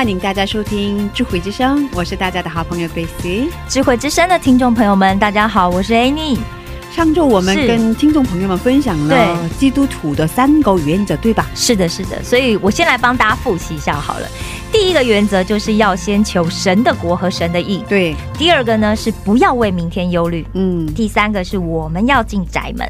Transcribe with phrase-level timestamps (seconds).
[0.00, 3.50] 欢迎大家收听智慧之声，我是大家的好朋友贝西。
[3.68, 6.38] 智慧之声的听众朋友们，大家好，我是 Annie。
[6.90, 11.50] 上周我们跟听众朋友们分享了基督徒的三个原则，对吧？
[11.54, 14.26] 是的，是的，所以我先来帮大家复习一下好了。
[14.72, 17.82] 第一个原则就是要先求神的国和神的义。
[17.88, 20.46] 对，第二个呢是不要为明天忧虑。
[20.54, 22.86] 嗯，第三个是我们要进宅门。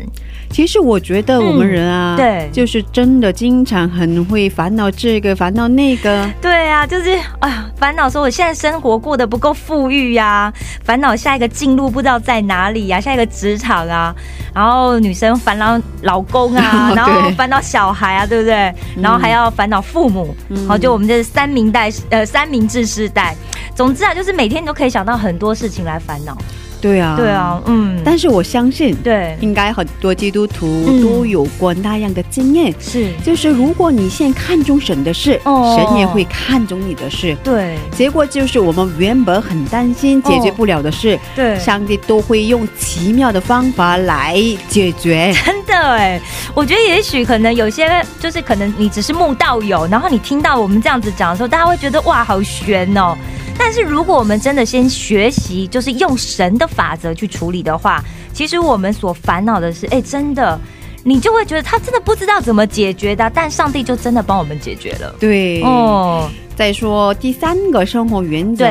[0.51, 6.28] 其实我觉得我们人啊，嗯对就是真的经常很会烦恼这个，烦恼那个。
[6.41, 10.53] 对啊，就是哎呀，烦恼说我现在生活过得不够富裕呀、
[10.84, 14.14] 烦恼下一个进路不知道在哪里呀、下一个职场啊，
[14.55, 18.75] 然后女生烦恼老公啊， 然后烦恼小孩啊，对不对？
[19.01, 23.34] 然后还要烦恼父母，嗯好、就我们这三明代呃三明治世代。
[23.74, 26.36] 总之啊，就是每天你都可以想到很多事情来烦恼。
[26.81, 27.31] 对啊，对。
[27.31, 37.36] 啊，嗯，但是我相信，对，应该很多基督徒嗯都有过那样的经验，是，就是如果你现在看中神的事，哦神也会看中你的事。
[37.45, 41.58] 对结果就是我们原本很担心解决不了的事，对。
[41.58, 44.36] 上帝都会用奇妙的方法来
[44.69, 45.33] 解决。
[45.45, 46.20] 真的哎，
[46.55, 53.17] 我觉得也许可能有些就是可能你只是慕道友，然后你听到我们这样子讲的时候，大家会觉得哇好悬哦。
[53.62, 60.58] 但是如果我们真的先学习，就是用神的法则去处理的话，其实我们所烦恼的是，哎，真的。
[61.02, 65.14] 你就会觉得他真的不知道怎么解决的，但上帝就真的帮我们解决了。
[65.18, 68.68] 对，哦，再说第三个生活原则，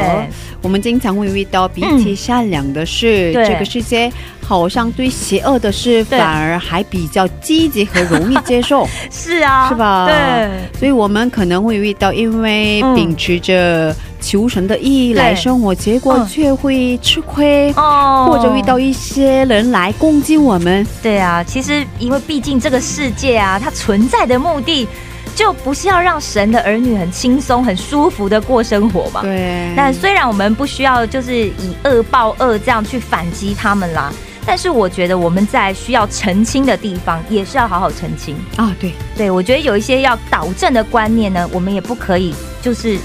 [0.61, 4.11] 我们经常会遇到比起善良的事，对这个世界
[4.49, 10.07] 好像对邪恶的事反而还比较积极和容易接受， 是啊，是吧？
[10.07, 10.49] 对，
[10.79, 12.95] 所以我们可能会遇到，因为嗯。
[12.95, 16.27] 秉持着求神的意义来生活，结果嗯。
[16.27, 17.71] 却会吃亏。
[17.77, 18.27] 哦。
[18.27, 24.87] 或者遇到一些人来攻击我们，对啊，其实因为毕竟这个世界啊，它存在的目的
[25.35, 29.21] 就不是要让神的儿女很轻松、很舒服的过生活嘛。
[29.21, 34.11] 对，但虽然我们不需要就是以恶报恶这样去反击他们啦，
[34.45, 38.35] 但是我觉得我们在需要澄清的地方，也是要好好澄清。
[38.55, 42.97] 啊，对，对我觉得有一些要导正的观念呢，我们也不可以就是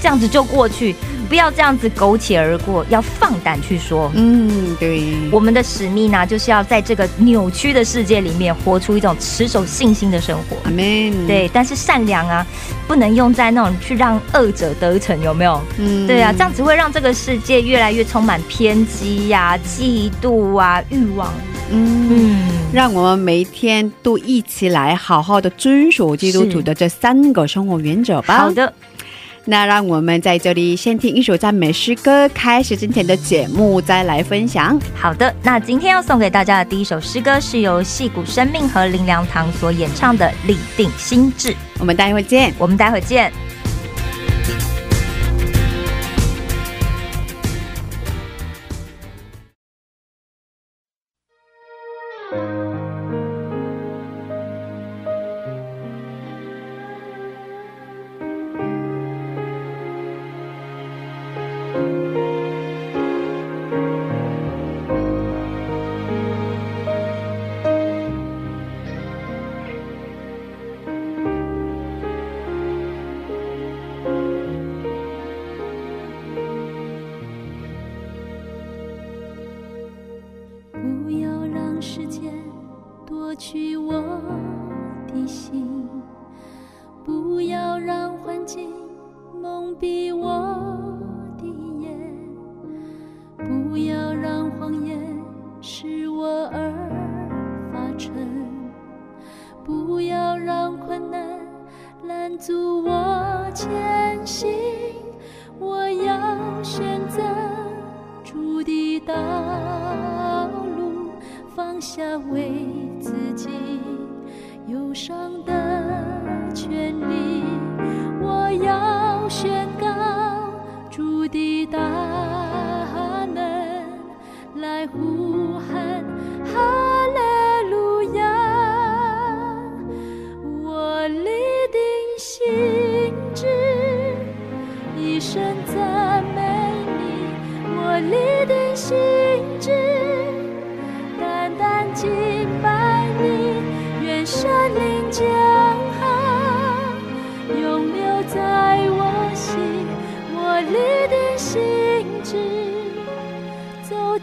[0.00, 0.94] 这样子就过去，
[1.28, 4.10] 不要这样子苟且而过，要放胆去说。
[4.14, 10.56] 嗯，对，我们的使命呢，就是要在这个扭曲的世界里面，活出一种持守信心的生活。
[10.64, 12.46] 阿门，，对，但是善良啊，
[12.86, 15.60] 不能用在那种去让恶者得逞，有没有？
[15.78, 21.32] 嗯对啊，这样子会让这个世界越来越充满偏激呀、嫉妒啊、欲望。
[21.70, 22.08] 嗯。
[22.10, 28.38] 嗯，让我们每一天都一起来好好的遵守基督徒的这三个生活原则吧。
[28.38, 28.72] 好，的，
[29.50, 34.78] 那让我们在这里先听一首赞美诗歌，开始今天的节目，再来分享。
[34.94, 35.34] 好的。
[35.42, 41.48] 那今天要送给大家的第一首诗歌是由戏骨生命和林良堂所演唱的《立定心智》。
[41.78, 42.52] 我们待会见。
[42.58, 43.32] 我们待会见。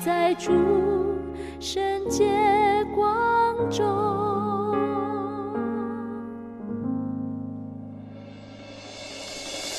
[0.05, 0.51] 在主
[1.59, 2.29] 圣洁
[2.93, 3.83] 光中，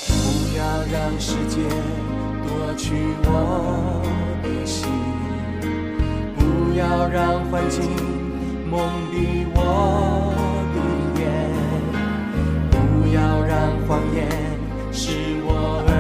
[0.09, 1.61] 不要让世界
[2.43, 4.03] 夺去我
[4.43, 4.91] 的心，
[6.35, 7.85] 不要让幻境
[8.69, 8.81] 蒙
[9.13, 10.35] 蔽我
[10.75, 10.77] 的
[11.21, 11.25] 眼，
[12.73, 12.75] 不
[13.15, 14.27] 要让谎言
[14.91, 15.91] 使我而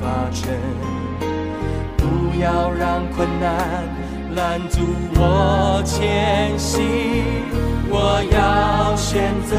[0.00, 0.91] 发沉。
[2.42, 3.84] 要让困难
[4.34, 4.80] 拦阻
[5.14, 6.82] 我前行
[7.88, 9.56] 我要选择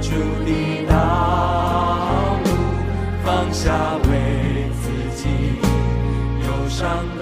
[0.00, 0.10] 主
[0.46, 2.50] 的道路
[3.22, 5.28] 放下为自己
[6.46, 7.13] 忧伤。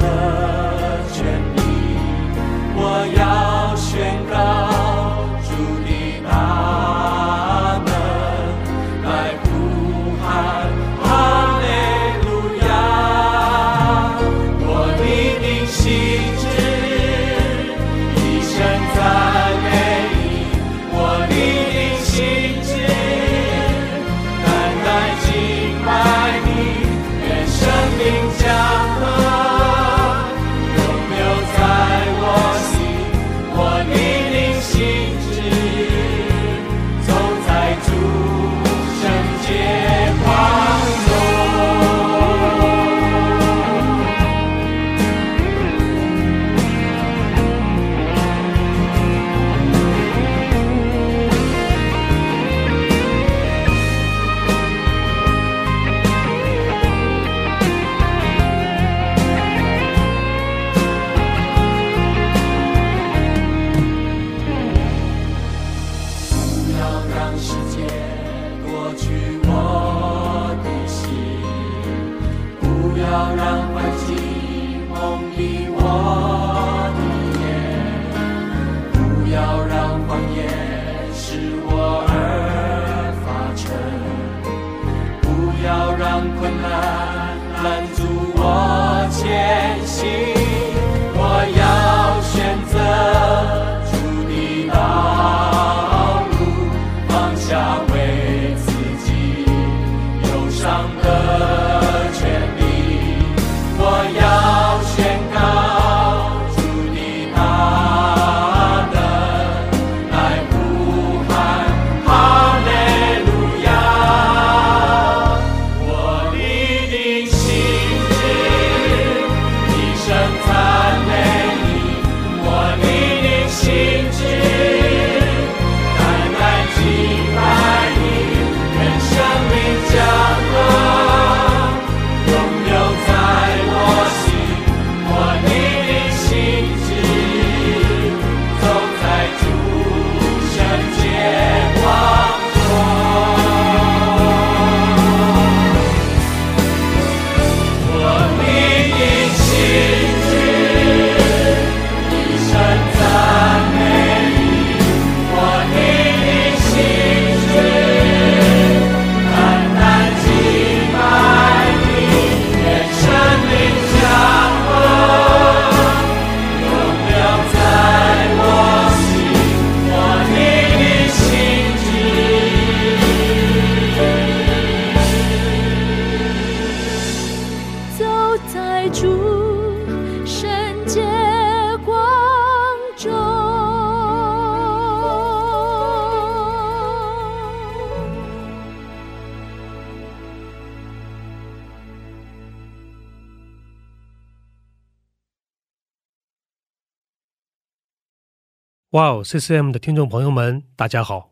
[199.23, 201.31] ccm 的听众朋友们大家好。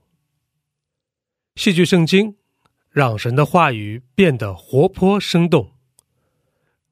[1.57, 2.37] 戏剧圣经
[2.91, 5.73] 让神的话语变得活泼生动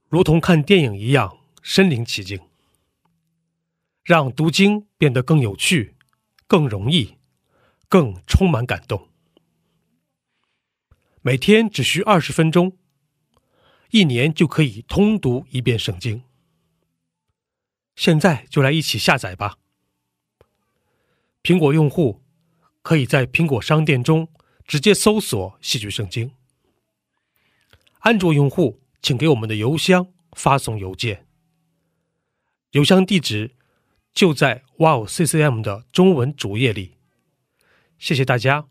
[0.09, 2.40] 如同看电影一样身临其境
[4.02, 5.95] 让读经变得更有趣
[6.47, 7.17] 更容易
[7.88, 9.09] 更充满感动。
[11.23, 12.76] 每天只需二十分钟
[13.90, 16.25] 一年就可以通读一遍圣经。
[17.97, 19.58] 现在就来一起下载吧。
[21.42, 22.23] 苹果用户
[22.83, 24.28] 可以在苹果商店中
[24.66, 26.33] 直接搜索“戏剧圣经”。
[28.00, 31.26] 安卓用户请给我们的邮箱发送邮件，
[32.73, 33.57] 邮箱地址
[34.12, 36.97] 就在 Wow CCM 的中文主页里。
[37.99, 38.66] 谢谢大家。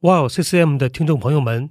[0.00, 1.70] Wow CCM 的听众朋友们，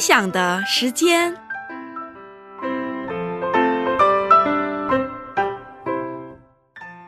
[0.00, 1.49] 享的时间。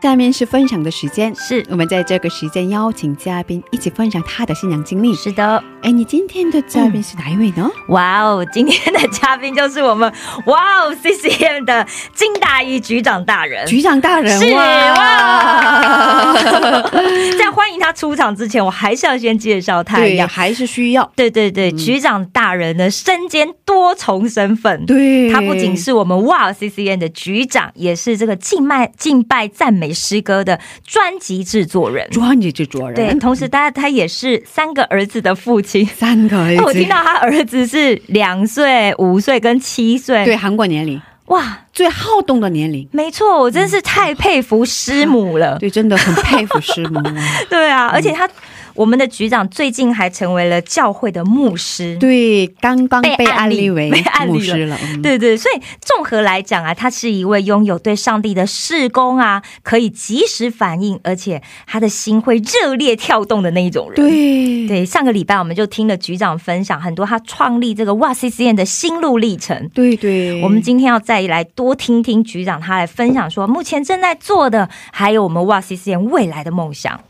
[0.03, 5.15] 下面是分享的时间，是我们在这个时间邀请嘉宾一起分享他的信仰经历。
[5.15, 7.71] 是的，哎，你今天的嘉宾是哪一位呢？
[7.87, 8.45] 哇哦！
[8.53, 10.13] 今天的嘉宾就是我们
[10.47, 13.65] 哇哦 CCM 的金大一局长大人。
[13.69, 14.93] 局长大人是哇！
[14.95, 16.33] 哇！
[17.39, 20.27] 在欢迎他出场之前，我还是要先介绍他一对，样。
[20.27, 24.85] 还是需要对对对，局长大人呢身兼多重身份。
[24.85, 32.09] 对他不仅是我们哇 CCM 的局长，也是这个敬拜敬拜赞美诗歌的专辑制作人。
[32.11, 35.85] 专辑制作人，对，同时他他也是三个儿子的父亲。
[35.87, 40.25] 三个儿子， 我听到他儿子是两岁、五岁跟七岁。
[40.25, 45.57] 对，韩国年龄哇，最好动的年龄，没错，我真是太佩服师母了。
[45.59, 47.15] 对，真的很佩服师母啊。
[47.49, 48.29] 对啊，而且他
[48.75, 51.97] 我们的局长最近还成为了教会的牧师。
[51.99, 53.91] 对，刚刚被被案例安立为
[54.27, 54.79] 牧师了。
[54.83, 63.95] 嗯对对，所以综合来讲啊，他是一位拥有对上帝的事工啊，可以及时反应，而且他的心会热烈跳动的那一种人。
[63.97, 69.69] 对对，上个礼拜我们就听了局长分享很多他创立这个哇 CCM 的心路历程。
[69.75, 77.01] 对对，我们今天要再来多听听局长他来分享说，目前正在做的，还有我们哇 CCM 未来的梦想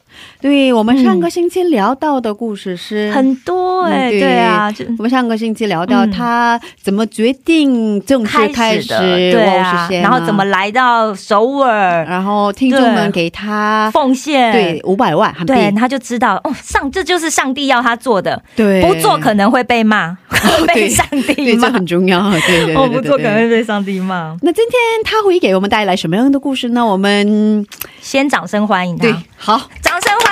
[0.43, 6.11] 对我们上个星期聊到的故事是很多哎、嗯对对啊，就我们上个星期聊到嗯。
[6.11, 18.83] 他怎么决定正式开始的，对啊，然后怎么，来到首尔然后听众们给他奉献，对五百万，对，他就知道哦，上这就是上帝要他做的，对。
[18.83, 20.17] 不做可能会被骂，
[20.67, 24.37] 被对上帝对，骂这，很重要，对对对哦，对不做可能会被上帝骂。
[24.43, 26.85] 那今天他会给我们带来什么样的故事呢？
[26.85, 27.65] 我们
[28.01, 30.32] 先掌声欢迎他，对好，掌声欢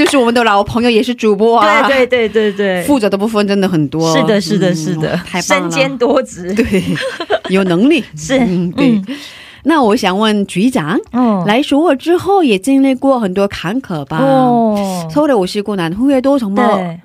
[0.00, 6.82] 就是我们的老朋友，也是主播啊，对对对对对，负责的部分真的很多，是的，是的，嗯是的，太棒了，身兼多职，对，
[7.48, 8.90] 有能力 是嗯，对。
[8.90, 9.16] 嗯
[9.68, 14.16] 那我想问局长，嗯来首尔之后也经历过很多坎坷吧？
[14.20, 15.08] 어.
[15.10, 17.00] 서울에 오시고 난 후에도 정말 네.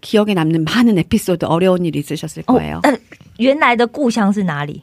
[0.00, 2.80] 기억에 남는 많은 에피소드, 어려운 일이 있으셨을 哦 거예요.
[2.82, 2.98] ，呃，
[3.38, 4.82] 原来的故乡是哪里？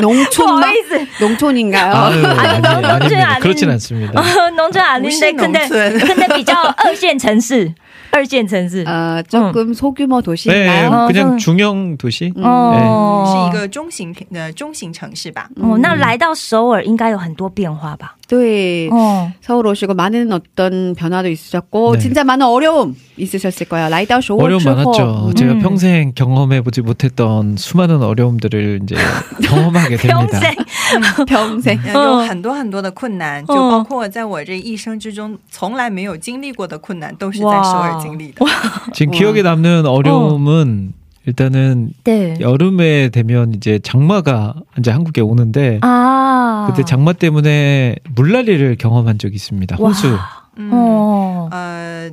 [0.00, 1.92] 농촌 不好 막 意思， 농촌인가요?
[1.92, 3.28] 아유, 아니, 너무 좀 아닙니다.
[3.28, 4.20] 아닌- 그렇진 않습니다.
[4.56, 5.98] 농촌 아닌데 무슨 근데 농촌?
[5.98, 7.72] 근데 比较二线城市，
[8.14, 8.84] 二线城市。
[8.86, 10.90] 어, 조금 소규모 네, 도시인가요?
[10.90, 12.32] 어, 그냥 좀- 중형 도시.
[12.36, 15.48] 哦，是一个中型呃中型城市吧。
[15.56, 18.16] 哦，那来到首尔应该有很多变化吧？
[18.28, 18.88] 네.
[18.90, 21.98] 哦， 서울 오시고 많은 어떤 변화도 있으셨고 네.
[22.00, 23.88] 진짜 많은 어려움 있으셨을 거예요.
[23.88, 25.32] 라이다 쇼 어려움 많았죠.
[25.36, 25.58] 제가 음.
[25.60, 28.94] 평생 경험해보지 못했던 수많은 어려움들을 이제
[29.42, 30.26] 경험하게 됩니다.
[30.40, 30.54] 평생
[31.26, 31.78] 평생.
[31.86, 38.44] 呃嗯有很多很多的困难，就包括在我这一生之中从来没有经历过的困难，都是在首尔经历的。
[38.92, 39.18] 지금 와.
[39.18, 40.92] 기억에 남는 어려움은
[41.26, 42.38] 일단은 네.
[42.40, 49.76] 여름에 되면 이제 장마가 이제 한국에 오는데 아 그때 장마 때문에 물난리를 경험한 적이 있습니다.
[49.76, 50.18] 홍수.
[50.56, 52.10] 嗯，哦，呃，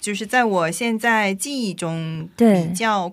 [0.00, 3.12] 就是在我现在记忆中对比较。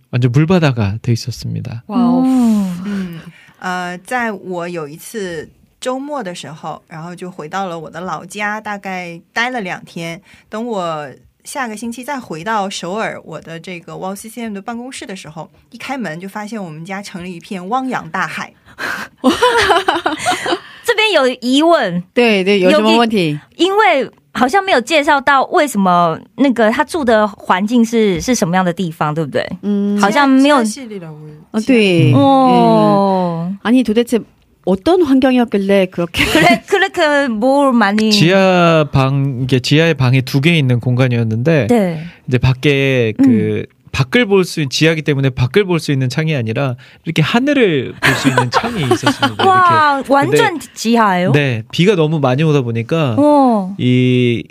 [0.10, 1.82] 완전 물바다가 돼 있었습니다.
[1.86, 2.22] 와우.
[2.24, 3.20] 嗯嗯，
[3.58, 5.48] 呃，在我有一次
[5.80, 10.20] 周末的时候，然后就回到了我的老家，大概待了两天。
[10.48, 11.10] 等我
[11.44, 18.52] 下个星期再回到首尔我的这个 w c c m 的办公室的时候，一开门就发现我们家成了一片 汪洋大海。
[20.84, 29.46] 这边有疑问， 네, 네, 요즘 여기- 问题.因为 好像没有介绍到为什么那个他住的环境是是什么样的地方，对不对？
[29.62, 29.98] 음.
[30.00, 31.16] 好像没有 시리라고
[31.52, 32.12] 어, 네.
[32.12, 32.14] 음.
[32.16, 33.52] 어.
[33.62, 34.18] 아니 도대체
[34.64, 40.80] 어떤 환경이었길래 그렇게 그래 그렇게 뭘 많이 지하 방 이게 지하에 방이 두 개 있는
[40.80, 42.02] 공간이었는데 네.
[42.28, 47.22] 이제 밖에 그 밖을 볼 수 지하기 때문에 밖을 볼 수 있는 창이 아니라 이렇게
[47.22, 49.44] 하늘을 볼 수 있는 창이 있었습니다.
[49.46, 51.28] 와 완전 지하예요?
[51.30, 51.38] 이렇게.
[51.38, 53.74] 네, 비가 너무 많이 오다 보니까 어.
[53.78, 54.42] 이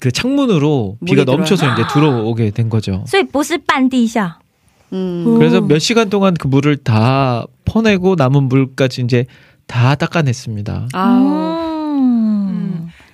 [0.00, 1.40] 그 창문으로 물이 비가 들어와요?
[1.40, 3.04] 넘쳐서 이제 들어오게 된 거죠.
[3.06, 4.38] 所以不是半地下。
[4.94, 5.36] 음.
[5.38, 9.26] 그래서 몇 시간 동안 그 물을 다 퍼내고 남은 물까지 이제
[9.66, 10.88] 다 닦아냈습니다.
[10.94, 11.26] 아우.
[11.26, 11.53] 嗯，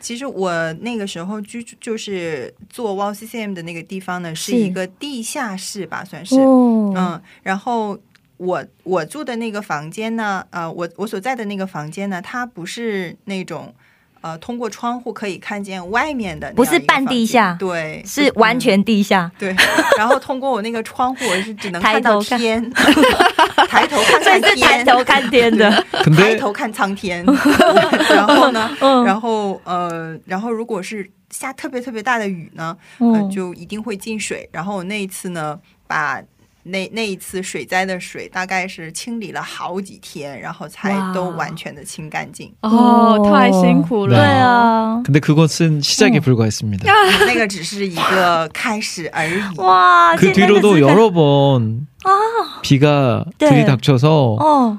[0.02, 6.36] 其实我那个时候居住就是做 w c c m 的那个地方呢，是是一个地下室吧，算是。
[6.36, 7.98] 哦，嗯，然后
[8.38, 13.74] 我我住的那个房间呢，呃，我我所在的那个房间呢，它不是那种
[14.22, 19.56] 呃通过窗户可以看见外面的那样不是半地下对，是完、嗯全地下，对。
[19.98, 22.72] 然后通过我那个窗户，我是只能看到头看天，
[23.68, 25.70] 抬头看所以看是抬，头看天的。
[26.16, 27.26] 抬头看苍天。
[28.10, 34.48] 然后呢，嗯然后呃，然后如果是下特别特别大的雨呢，呃，嗯就一定会进水。
[34.52, 35.58] 然后我那一次呢，
[35.88, 36.22] 把
[36.69, 42.53] 那那一次水灾的水大概是清理了好几天，然后才哇都完全的清干净。
[42.63, 46.21] 어, 太辛苦了.对啊， 근데 그것은 시작에 어.
[46.21, 46.93] 불과했습니다.
[47.27, 49.41] 那个只是一个开始而已。
[49.59, 51.87] 哇， 그 现在 뒤로도 可是看 여러 번
[52.63, 53.49] 비가 네.
[53.49, 54.79] 들이닥쳐서 哦，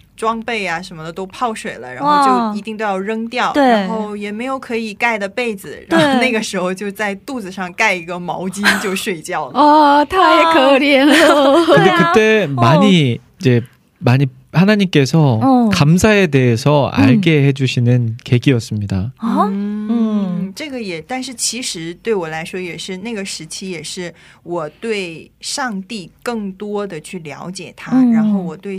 [0.20, 9.52] 装备啊什么的都泡水了，然后哇就一定都要扔掉，对然后也没有可以盖的被子，然后对那个时候就在肚子上盖一个毛巾就睡觉了。
[9.52, 10.54] 어, 타의 아.
[10.54, 11.66] 거리에서.
[11.66, 12.12] 근데 아.
[12.12, 13.62] 그때 많이 이제
[13.98, 15.68] 많이 하나님께서 어.
[15.70, 19.12] 감사에 대해서 알게 해주시는 계기였습니다.
[19.18, 28.78] 啊，嗯嗯，这个也，但是其实对我来说也是那个时期，也是我对上帝更多的去了解他，嗯然后我对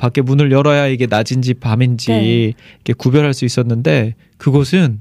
[0.00, 2.52] 밖에 문을 열어야 이게 낮인지 밤인지 네.
[2.84, 5.00] 이렇게 구별할 수 있었는데 그곳은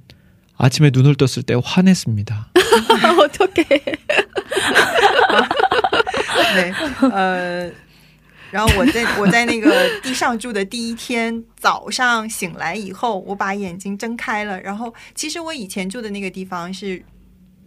[0.58, 2.52] 아침에 눈을 떴을 때 환했습니다.
[3.20, 3.64] 어떻게?
[6.54, 6.74] 对，
[7.12, 7.70] 呃，
[8.52, 17.04] 然后我在我在那个地上住的第一天早上醒来以后，我把眼睛睁开了，然后其实我以前住的那个地方是。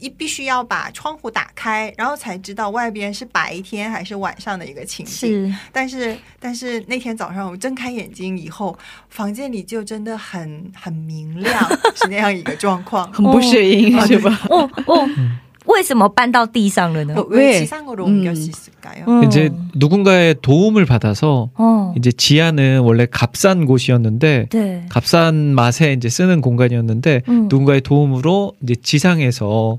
[0.02, 5.12] 一必须要把窗户打开，然后才知道外边是白天还是晚上的一个情景。
[5.50, 8.78] 是但是但是那天早上我睁开眼睛以后，
[9.08, 13.12] 房间里就真的很很明亮， 是那样一个状况。
[13.12, 14.40] 很不适应、是吧？
[14.48, 15.08] 哦哦，
[15.64, 17.14] 为什么搬到地上了呢？
[17.14, 19.04] 어, 왜 지상으로 옮길 수 있을까요?
[19.06, 19.24] 음.
[19.24, 24.86] 이제 누군가의 도움을 받아서 어, 이제 지하는 원래 값싼 곳이었는데 네.
[24.88, 27.48] 값싼 맛에 이제 쓰는 공간이었는데 음.
[27.48, 29.78] 누군가의 도움으로 이제 지상에서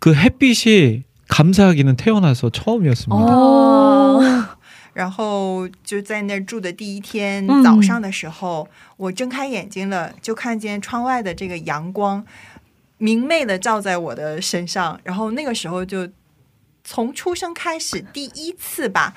[0.00, 3.34] 그 햇빛이 감사하기는 태어나서 처음이었습니다.
[3.34, 4.22] 哦，
[4.92, 12.24] 然后就在那儿住的第一天嗯早上的时候，我睁开眼睛了，就看见窗外的这个阳光
[12.98, 16.08] 明媚的照在我的身上，然后那个时候就
[16.84, 19.14] 从出生开始第一次吧，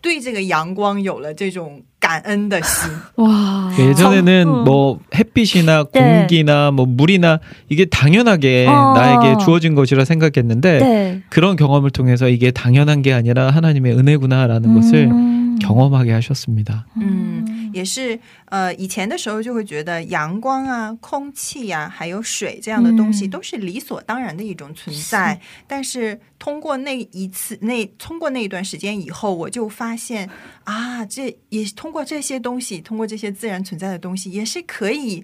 [0.00, 2.90] 对这个阳光有了这种 感恩的心。
[3.16, 3.70] 와.
[3.78, 4.64] 예전에는 음.
[4.64, 6.20] 뭐 햇빛이나 네.
[6.20, 8.94] 공기나 뭐 물이나 이게 당연하게 어.
[8.94, 11.22] 나에게 주어진 것이라 생각했는데 네.
[11.28, 15.58] 그런 경험을 통해서 이게 당연한 게 아니라 하나님의 은혜구나라는 것을 음.
[15.60, 16.86] 경험하게 하셨습니다.
[16.96, 25.37] 嗯， 也是呃，以前的时候就会觉得阳光啊、空气呀、还有水这样的东西嗯都是理所当然的一种存在。
[25.67, 30.29] 但是通过那一次那通过那一段时间以后，我就发现
[30.63, 35.21] 啊，这也通过这些东西，通过这些自然存在的东西，也是可以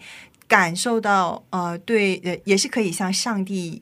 [0.48, 3.82] 感受到呃，对呃，也是可以向上帝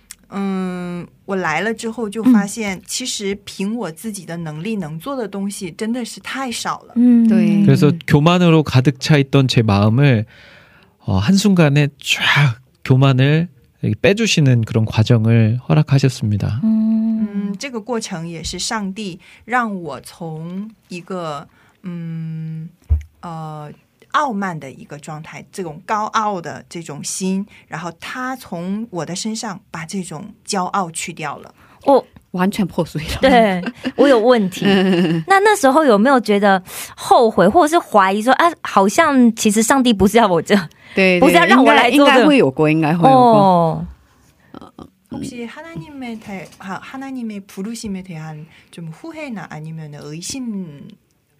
[1.24, 6.94] 我来了之后就发现，其实凭我自己的能力能做的东西真的是太少了。
[6.96, 10.24] 嗯对 그래서 교만으로 가득 차 있던 제 마음을
[11.00, 13.48] 어, 한순간에 쫙 교만을
[13.82, 16.60] 이렇게 빼주시는 그런 과정을 허락하셨습니다.
[16.62, 21.46] 嗯嗯，这个过程也是上帝让我从一个
[21.82, 22.68] 嗯
[23.20, 23.70] 呃
[24.12, 31.54] 傲慢的一个状态，这种高傲的这种心，然后他从我的身上把这种骄傲去掉了。
[31.84, 33.18] 我完全破碎了。
[33.20, 33.62] 对
[33.94, 34.64] 我有问题。
[35.26, 36.62] 那那时候有没有觉得
[36.96, 43.38] 后悔，或者是怀疑说啊，好像其实上帝不是要我这样对，不是要让我来应做这个该会有过，应该会有过。
[43.38, 43.86] 哦？
[45.12, 50.88] 혹시 하나님에 대 하- 하나님의 부르심에 대한 좀 후회나 아니면 의심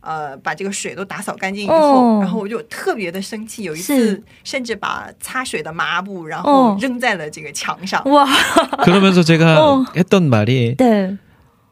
[0.00, 8.02] 呃把这个水都打扫干净以后，哦然后我就特别的生气，有一是次甚至把擦水的抹布然哦后扔在了这个墙上。
[8.04, 8.26] 哇，
[8.84, 9.84] 그러면서 제가 어.
[9.96, 11.16] 했던 말이 对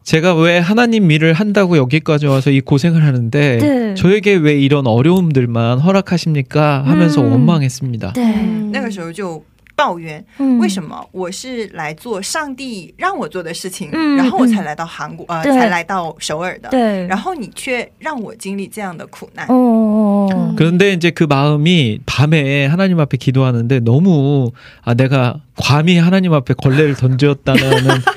[0.03, 3.95] 제가 왜 하나님 일을 한다고 여기까지 와서 이 고생을 하는데 네.
[3.95, 7.33] 저에게 왜 이런 어려움들만 허락하십니까 하면서 음.
[7.33, 8.15] 원망했습니다.
[8.15, 8.25] 对，
[8.73, 9.45] 那个时候就
[9.77, 19.47] 抱怨，嗯为什么我是来做上帝让我做的事情，嗯然后我才来到韩国，呃，对才来到首尔的，对，然后你却让我经历这样的苦难。
[19.49, 26.95] 哦哦， 그런데 이제 그 마음이 밤에 하나님 앞에 기도하는데 너무 아 내가 감히 하나님 앞에 걸레를
[26.95, 27.61] 던졌다는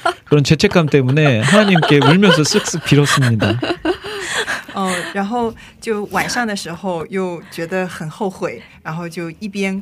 [0.26, 3.60] 그런 죄책감 때문에 하나님께 울면서 쓱쓱 빌었습니다.
[4.74, 9.82] 哦，然后就晚上的时候又觉得很后悔，然后就一边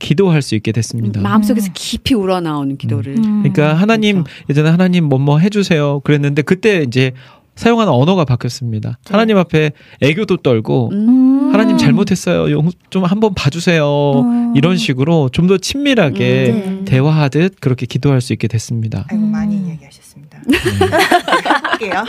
[0.00, 1.20] 기도할 수 있게 됐습니다.
[1.20, 3.16] 마음속에서 깊이 우러나오는 기도를.
[3.18, 3.42] 음.
[3.42, 4.44] 그러니까 하나님 그렇죠.
[4.50, 7.12] 예전에 하나님 뭐 뭐 해주세요 그랬는데 그때 이제
[7.56, 8.98] 사용하는 언어가 바뀌었습니다.
[9.10, 11.50] 하나님 앞에 애교도 떨고 음.
[11.52, 12.50] 하나님 잘못했어요.
[12.50, 13.84] 용- 좀 한번 봐주세요.
[14.24, 14.56] 음.
[14.56, 16.84] 이런 식으로 좀 더 친밀하게 네.
[16.86, 19.04] 대화하듯 그렇게 기도할 수 있게 됐습니다.
[19.10, 20.29] 아이고 많이 얘기하셨습니다.
[21.71, 22.05] 할게요.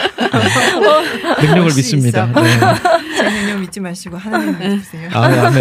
[1.41, 2.27] 능력을 할수 믿습니다.
[2.27, 2.43] 있어.
[2.43, 3.17] 네.
[3.17, 5.11] 제 능력 믿지 마시고 하나님 믿으세요.
[5.13, 5.57] 아, 아멘.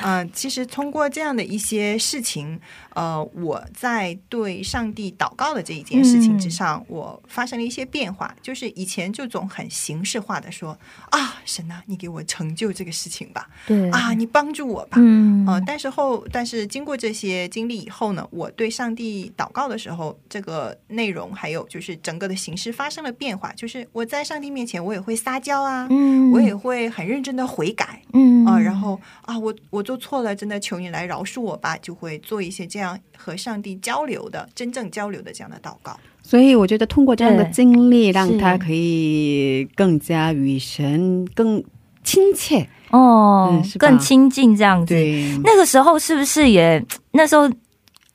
[0.01, 2.59] 啊、其实通过这样的一些事情，
[2.93, 8.33] 呃，我在对上帝祷告的这一件事情之上，我发生了一些变化。
[8.41, 10.77] 就是以前就总很形式化的说
[11.09, 14.97] 啊，神啊，你给我成就这个事情吧，对啊，你帮助我吧。
[14.99, 23.52] 嗯呃，但是后，但是经过这些经历以后呢，我对上帝祷告的时候，这个内容还有 就是整个的形式发生了变化。
[23.54, 35.98] 就是我在上帝面前，我也会撒娇啊，嗯我也会很认真的悔改，嗯啊，然后啊，我我做错了，真的求你来饶恕我吧，就会做一些这样和上帝交流的、真正交流的这样的祷告。
[36.22, 41.62] 所以我觉得通过这样的经历，让他可以更加与神更
[42.02, 42.68] 亲切。
[42.90, 44.92] 哦嗯更亲近这样子。
[44.94, 47.48] 对，那个时候是不是也那时候？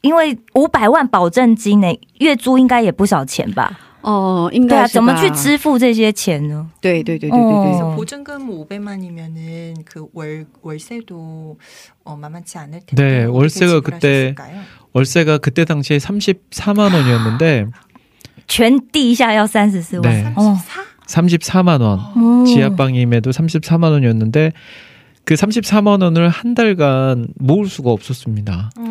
[0.04, 1.88] 因为五百万保证金呢，
[2.20, 3.78] 月租应该也不少钱吧？
[4.02, 5.30] 哦，应对啊，该是吧怎么去？
[5.34, 6.66] 支付这些钱呢？
[6.80, 7.80] 对对对对对对。
[7.82, 11.58] 哦 보증금 500만이면은 그 월 월세도
[12.04, 12.94] 어 만만치 않을 텐데.
[12.96, 14.62] 네, 어떻게 월세가 그때 지불하셨을까요?
[14.94, 17.66] 월세가 그때 당시에 34만 원이었는데
[18.46, 20.02] 全地下要三十四万。
[20.02, 20.24] 네.
[20.34, 20.82] 34?
[21.06, 22.00] 34만 원.
[22.16, 22.44] 음.
[22.46, 24.52] 지하방임에도 34만 원이었는데
[25.24, 28.70] 그 34만 원을 한 달간 모을 수가 없었습니다.
[28.78, 28.88] 음,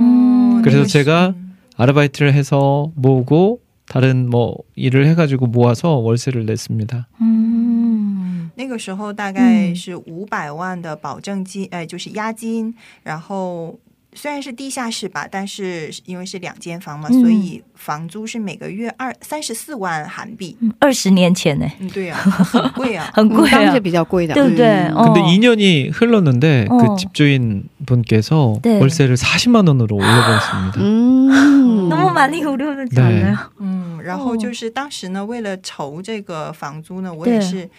[0.64, 0.88] 그래서 네.
[0.88, 1.58] 제가 음.
[1.78, 7.08] 아르바이트를 해서 모으고 다른 뭐 일을 해가지고 모아서 월세를 냈습니다.
[7.22, 12.74] 嗯，那个时候大概嗯是五百万的保证金，呃，就是押金。
[13.04, 13.80] 然后
[14.14, 20.58] 虽然是地下室吧，但是因为是两间房嘛，嗯所以房租是每个月二三十四万韩币。
[20.80, 23.12] 二十年前呢，嗯，对啊，很贵啊。
[23.14, 24.66] 很贵啊当 时，比较贵的，对不对？
[24.66, 26.78] 嗯哦 근데 2년이 흘렀는데 어.
[26.78, 28.80] 그 집주인 분께서 네.
[28.80, 30.80] 월세를 40만 원으로 올려버렸습니다.
[30.82, 37.70] 嗯，那么蛮力五六的讲的，嗯，然后就是当时呢，为了筹这个房租呢，我也对是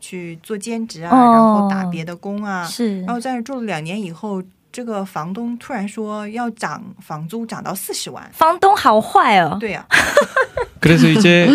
[0.00, 8.22] 去做兼职啊，哦然后打别的工啊，是然后在那做了两年以后， 这个房东突然说要涨房租，涨到四十万。
[8.32, 9.84] 房东好坏哦，对呀、
[10.80, 11.48] 그래서 이제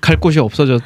[0.00, 0.80] 갈 곳이 없어졌.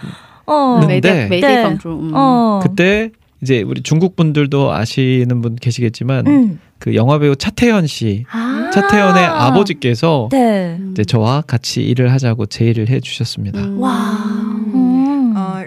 [0.45, 2.61] 哦 嗯没地对没地方住，嗯， 어.
[2.63, 3.11] 그때
[3.43, 6.61] 이제 우리 중국 분들도 아시는 분 계시겠지만 음.
[6.79, 8.71] 그 영화 배우 차태현 씨, 아.
[8.73, 10.81] 차태현의 아버지께서 네.
[10.91, 13.61] 이제 저와 같이 일을 하자고 제의를 해주셨습니다.
[13.61, 13.91] 嗯哇，
[14.75, 14.76] 嗯，呃，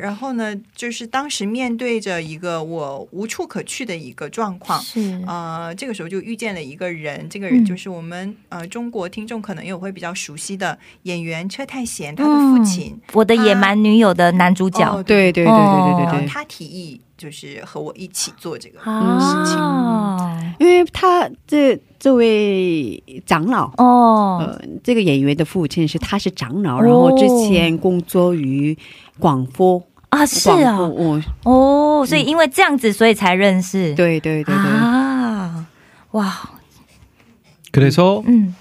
[0.00, 4.80] 然后呢，就是当时面对着一个我无处可去的一个状况。
[4.80, 12.98] 是呃，这个时候就遇见了一个人，这个人嗯就是我们、呃中国听众可能也会比较熟悉的演员车太贤，他的父亲。
[13.12, 20.56] 我的野蛮女友的男主角哦对对对对哦对对他提议就是和我一起做这个啊事情。
[20.58, 23.66] 因为他这这位长老。
[23.76, 28.76] 哦，呃，这个演员的父亲是他是长老，哦然后之前工作于
[29.18, 35.65] 广播，啊是广啊，播，哦，哦，所以因为这样子，所以才认识，对对对对，啊，
[36.11, 36.33] 哇，
[37.71, 38.55] 그래서 嗯，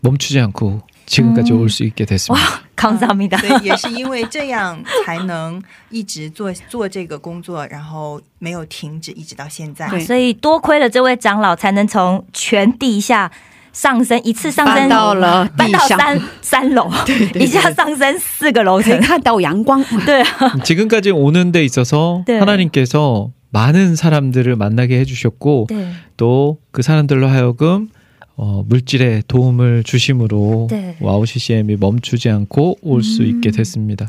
[0.00, 1.60] 멈추지 않고 지금까지 음.
[1.60, 2.62] 올 수 있게 됐습니다.
[2.76, 9.88] 康萨米达，所以也是因为这样才能一直做做这个工作，然后没有停止，一直到现在。
[9.88, 13.30] 对所以多亏了这位长老，才能从全地下
[13.72, 16.90] 上升一次上升搬到了搬到地上三三楼，
[17.34, 22.38] 一下上升四个楼层，可以看到阳光，对啊， 지금까지 오는 데 있어서 네.
[22.38, 27.88] 하나님께서 많은 사람들을 만나게 해주셨고对， 또 그 사람들로 하여금
[28.36, 30.96] 어, 물질에 도움을 주심으로 네.
[31.00, 34.08] 와우 CCM이 멈추지 않고 올 수 있게 됐습니다.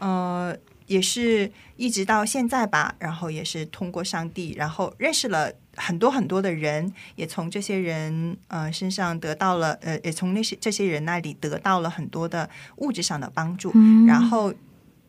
[0.00, 0.54] 呃，
[0.86, 14.53] 也是一直到现在吧，然后也是通过上帝，然后认识了 很多很多的人，也从这些人呃身上得到了呃，也从那些这些人那里得到了很多的物质上的帮助，嗯然后。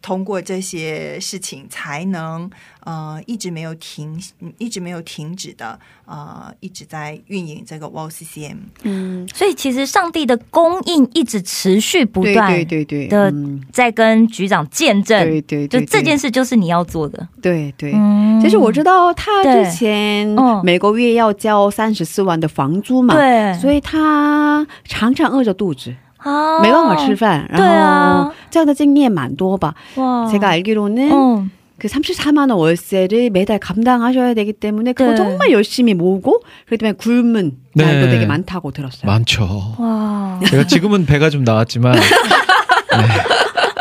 [0.03, 2.51] 通过这些事情，才能
[2.85, 4.21] 呃一直没有停，
[4.59, 8.57] 一直没有停止的呃一直在运营这个 w o CCM。
[8.83, 13.63] 嗯，所以其实上帝的供应一直持续不对断对对对的嗯。
[13.73, 17.29] 在跟局长见证，对对对，就这件事，就是你要做的。
[17.43, 17.93] 对对。
[17.95, 18.41] 嗯。
[18.41, 20.61] 其实我知道他之前嗯。
[20.65, 29.74] 每个月要交三十四万的房租嘛，对，所以他常常饿着肚子， 啊没办法吃饭，然对啊后这样的经验蛮多吧。
[29.96, 31.52] 哇 제가 알기로는 음.
[31.78, 35.18] 그 34만 원 월세를 매달 감당하셔야 되기 때문에 그거 네.
[35.18, 37.84] 정말 열심히 모으고 그렇기 때문에 굶은 네.
[37.86, 39.02] 날도 되게 많다고 들었어요.
[39.06, 39.76] 많죠.
[39.78, 40.40] 와.
[40.46, 42.02] 제가 지금은 배가 좀 나왔지만 네.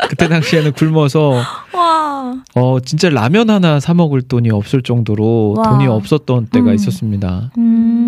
[0.09, 1.41] 그때 당시에는 굶어서
[1.73, 2.35] 와.
[2.57, 5.71] 어 진짜 라면 하나 사 먹을 돈이 없을 정도로 와.
[5.71, 6.75] 돈이 없었던 때가 음.
[6.75, 7.51] 있었습니다.
[7.59, 8.08] 음.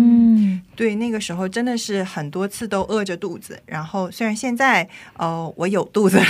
[0.82, 6.24] 对，那个时候真的是很多次都饿着肚子，然后虽然现在呃我有肚子了，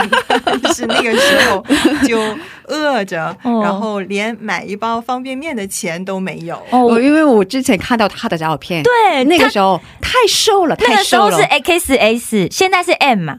[0.62, 1.62] 但是那个时候
[2.08, 2.18] 就
[2.64, 6.56] 饿着，哦然后连买一包方便面的钱都没有。
[6.70, 11.50] 哦，我因为我之前看到他的照片，对那个时候太瘦了，那太瘦了个时候是。
[11.60, 13.38] XS，现在是 M 嘛，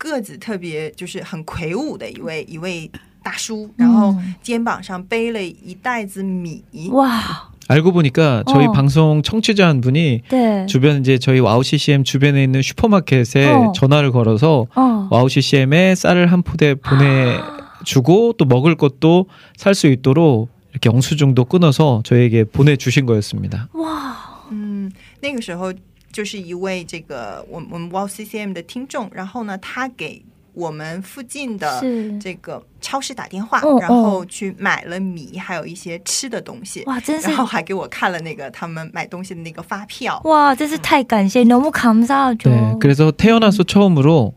[0.00, 2.90] 个子特别就是很魁梧的一位一位
[3.22, 7.50] 大叔，然后肩膀上背了一袋子米， 와.
[7.68, 8.72] 알고 보니까 저희 어.
[8.72, 10.66] 방송 청취자 한 분이 네.
[10.66, 13.72] 주변 이제 저희 와우 CCM 주변에 있는 슈퍼마켓에 어.
[13.74, 15.08] 전화를 걸어서 어.
[15.10, 22.02] 와우 CCM에 쌀을 한 포대 보내주고 또 먹을 것도 살 수 있도록 이렇게 영수증도 끊어서
[22.04, 23.68] 저에게 보내주신 거였습니다.
[23.72, 24.14] 哇。
[24.52, 25.72] 嗯，那个时候
[26.12, 40.18] 就是一位这个我我们 Wow CCM 的听众，然后呢，他给我们附近的是这个超市打电话哦，然后去买了米，还有一些吃的东西，哇，真是然后还给我看了那个他们买东西的那个发票。
[40.24, 42.48] 와, 真是太感谢, 너무 감사하죠.
[42.48, 44.32] 네, 그래서 태어나서 처음으로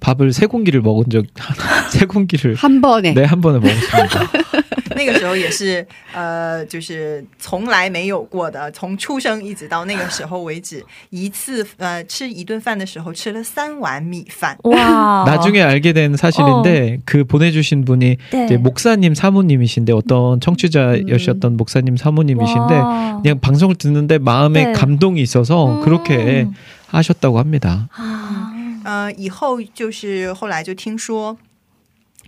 [0.00, 1.26] 밥을 세 공기를 먹은 적,
[1.90, 4.30] 세 공기를 한 번에 네, 한 번에 먹었습니다.
[4.96, 14.56] 那个时候也是呃，就是从来没有过的，从出生一直到那个时候为止，一次呃吃一顿饭的时候吃了三碗米饭。
[14.62, 15.24] 와.
[15.26, 18.44] 나중에 알게 된 사실인데 그 보내주신 분이 네.
[18.46, 23.20] 이제 목사님 사모님이신데 어떤 청취자여셨던 목사님 사모님이신데 와.
[23.22, 24.72] 그냥 방송을 듣는데 마음에 네.
[24.72, 25.80] 감동이 있어서 음.
[25.82, 26.46] 그렇게
[26.88, 27.88] 하셨다고 합니다.
[27.96, 28.52] 아.
[28.82, 31.36] 呃，以后就是后来就听说，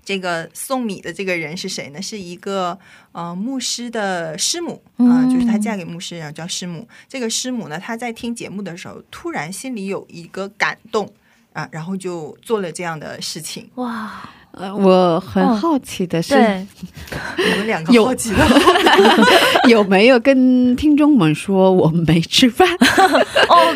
[0.07, 2.01] 这个送米的这个人是谁呢？
[2.01, 2.79] 是一个
[3.11, 6.87] 呃牧师的师母啊就是她嫁给牧师然后叫师母。
[7.09, 11.11] 这个师母呢她在听节目的时候突然心里有一个感动
[11.51, 13.69] 啊然后就做了这样的事情。
[13.75, 14.21] 哇。
[14.51, 16.33] 呃我很好奇的是
[17.37, 18.37] 你们两个好奇的。
[19.69, 22.65] 有没有跟听众们说我没吃饭？
[23.49, 23.75] 哦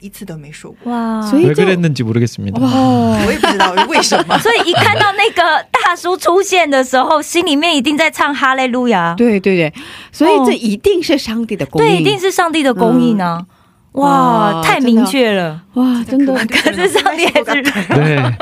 [0.00, 0.92] 一次都没说过。
[0.92, 1.22] 哇。
[1.22, 1.50] 所以哇
[3.26, 4.38] 我也不知道为什么。
[4.38, 9.14] 所以一看到那个大叔出现的时候心里面一定在唱哈利路亚。
[9.16, 9.72] 对对对。
[10.10, 13.46] 所以这一定是上帝的公对一定是上帝的公益呢。
[13.92, 15.62] 哇太明确了。
[15.74, 16.34] 哇真的。
[16.46, 18.32] 可是上帝还是对。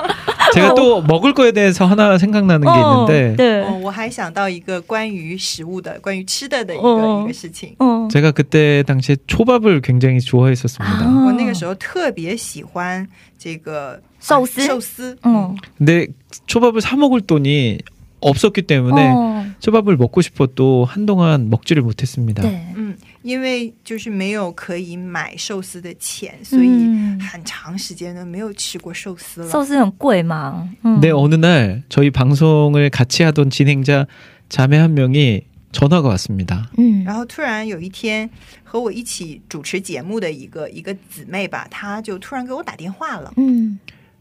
[0.54, 7.76] 제가 또 먹을 거에 대해서 하나 생각나는 게 哦 있는데 对，哦，我还想到一个关于食物的、关于吃的的一个、哦一个事情。
[7.80, 11.06] 嗯 제가 그때 당시에 초밥을 굉장히 좋아했었습니다.
[11.06, 13.08] 啊我那个时候特别喜欢
[13.38, 16.08] 这个寿司啊寿司，嗯 근데
[16.48, 17.80] 초밥을 사 먹을 돈이
[18.22, 22.42] 없었기 때문에 哦 초밥을 먹고 싶어도 한동안 먹지를 못했습니다.
[22.42, 29.50] 对，嗯， 因为就是没有可以买寿司的钱，所以嗯很长时间都没有吃过寿司了。
[29.50, 30.70] 寿司很贵嘛。
[30.84, 34.08] 嗯 근데 어느 날 저희 방송을 같이 하던 진행자
[34.50, 36.70] 자매 한 명이 전화가 왔습니다.
[36.78, 38.30] 嗯然后突然有一天，
[38.64, 43.34] 和我一起主持节目的一个一个姊妹吧，她就突然给我打电话了。
[43.38, 43.78] 嗯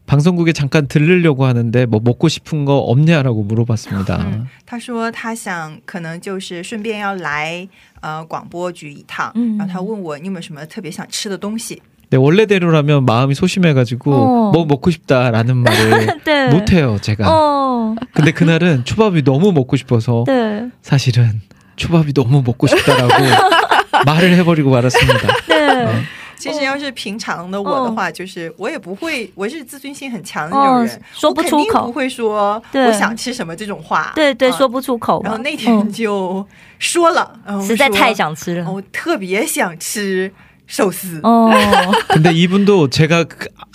[0.09, 4.17] 방송국에 잠깐 들르려고 하는데 뭐 먹고 싶은 거 없냐라고 물어봤습니다.
[4.23, 7.67] 嗯，她说她想可能就是顺便要来
[8.01, 11.81] 呃广播局一趟，嗯然后她问我你有没有什么特别想吃的东西。
[12.11, 14.51] 네, 원래대로라면 마음이 소심해가지고 어.
[14.51, 17.27] 뭐 먹고 싶다라는 말을 对， 못해요 제가.
[17.27, 21.41] 哦， 근데 그날은 초밥이 너무 먹고 싶어서 对 사실은
[21.77, 23.11] 초밥이 너무 먹고 싶다라고
[24.05, 25.27] 말을 해버리고 말았습니다.
[25.47, 25.87] 对，
[26.39, 34.11] 其实要是平常的我的话，就是我也不会，我是自尊心很强的那哦种人，说不我肯定出口不会说对我想吃什么这种话。
[34.15, 35.29] 对对，啊说不出口嘛。
[35.29, 36.45] 然后那天嗯就
[36.79, 38.65] 说了，嗯实在说太想吃了。
[38.65, 40.31] 哦，我特别想吃
[40.67, 41.19] 寿司。
[41.23, 41.51] 哦，
[42.09, 43.25] 근데 이분도 제가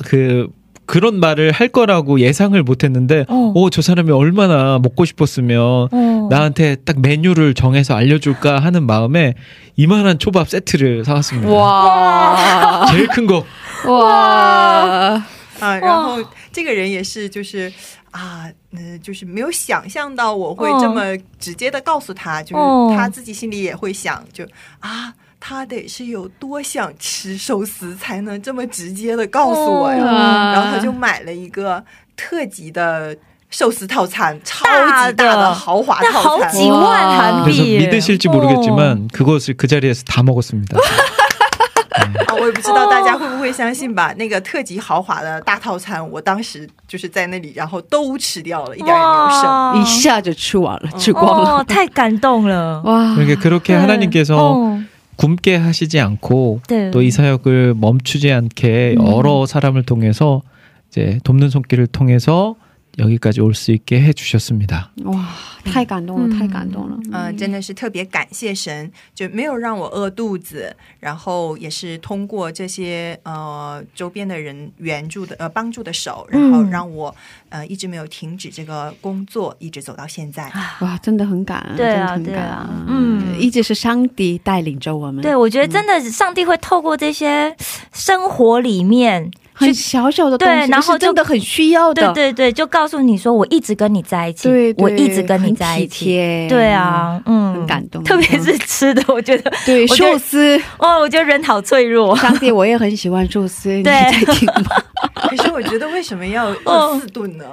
[0.04, 0.48] 그,
[0.86, 3.52] 그 그런 말을 할 거라고 예상을 못했는데, 어.
[3.54, 6.28] 오 저 사람이 얼마나 먹고 싶었으면 어.
[6.28, 9.34] 나한테 딱 메뉴를 정해서 알려줄까 하는 마음에
[9.76, 11.48] 이만한 초밥 세트를 사왔습니다.
[11.52, 13.44] 哇 제일 큰 거.
[13.86, 15.22] 哇，
[15.60, 16.22] 啊，然后
[16.52, 17.72] 这个人也是，就是
[18.10, 24.44] 啊，嗯、就是没有想象到我会哦这么直接的告诉他，就是哦他自己心里也会想，就
[24.80, 30.04] 啊， 他得是有多想吃寿司才能这么直接的告诉我呀。
[30.04, 31.82] 哦然后他就买了一个
[32.16, 33.16] 特级的
[33.50, 36.52] 寿司套餐，超大的级大的豪华那好套餐。
[36.52, 40.78] 几万韩 그래서 币耶， 믿으실지 모르겠지만 그것을 그 자리에서 다 먹었습니다.
[42.28, 44.14] 啊，我也不知道大家会不会相信吧？
[44.16, 49.50] 那个特级豪华的大套餐，我当时就是在那里，然后都吃掉了，一点儿也没有剩。
[49.50, 51.50] 哇一下就吃完了，吃光了。
[51.56, 52.80] 哦，太感动了。
[52.84, 54.80] 哇， 그러니까 그렇게 对 하나님께서 哦
[55.17, 56.91] 굶게 하시지 않고 네.
[56.91, 59.07] 또이 사역을 멈추지 않게 음.
[59.07, 60.41] 여러 사람을 통해서
[60.89, 62.55] 이제 돕는 손길을 통해서
[62.98, 64.90] 여기까지 올 수 있게 해 주셨습니다.
[65.04, 65.28] 哇，
[65.64, 66.98] 太感动了，嗯太感动了。
[67.12, 77.14] 嗯、真的是特别感谢神，就没有让我饿肚子，然后也是通过这些呃周边的人援助的呃帮助的手，然后嗯让我
[77.48, 80.52] 呃一直没有停止这个工作，一直走到现在。
[80.80, 87.56] 哇，真的很感恩，对啊真的很感对啊恩嗯一直是上帝带领着我们，对，我觉得真的是上帝会透过这些
[87.92, 96.05] 生活里面， 很小小的东西，对然后真的很需要的，对对对，就告诉你说我一直跟你在一起，对对我一直跟你在一起。
[96.05, 102.15] 贴对啊，嗯，很感动特别是吃的，我觉得对，我觉得寿司，哦，我觉得人好脆弱。
[102.17, 104.71] 上帝我也很喜欢寿司，你对在听吗？
[105.29, 107.45] 可是我觉得为什么要哦饿四顿呢？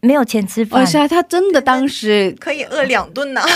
[0.00, 3.40] 没有钱吃饭哇，塞，他真的当时可以饿两顿呢。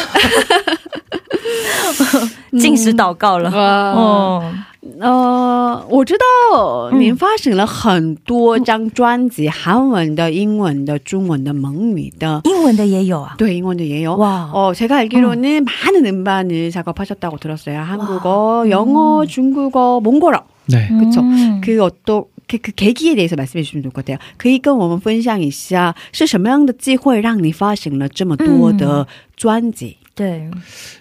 [2.60, 3.50] 进食祷告了。
[3.54, 4.54] 哇，哦，
[4.99, 13.35] 呃，我知道嗯您发行了很多张专辑，韩文的、英文的、中文的、蒙语的，英文的也有啊。
[13.37, 14.15] 对，英文的也有。
[14.15, 14.49] 와.
[14.53, 17.79] 어, 제가 알기로는 많은 음반을 작업하셨다고 들었어요.
[17.79, 20.43] 한국어, 영어, 중국어, 몽골어.
[20.67, 20.87] 네.
[20.99, 21.21] 그쵸.
[21.21, 24.17] 嗯 그 어떤 그, 그 계기에 대해서 말씀해 주시면 좋을 것 같아요.
[24.37, 29.97] 可以跟我们分享一下是什么样的机会让你发行了这么多的专辑？
[30.15, 30.49] 对，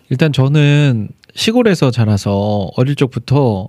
[0.09, 3.69] 일단 저는 시골에서 자라서 어릴 적부터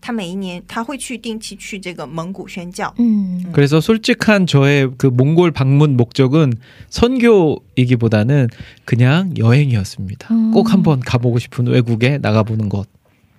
[0.00, 2.94] 他每一年他会去定期去这个蒙古宣教。
[2.98, 3.44] 음.
[3.52, 6.52] 그래서 솔직한 저의 그 몽골 방문 목적은
[6.90, 8.48] 선교이기보다는
[8.84, 10.32] 그냥 여행이었습니다.
[10.32, 10.52] 음.
[10.52, 12.86] 꼭 한번 가보고 싶은 외국에 나가보는 것.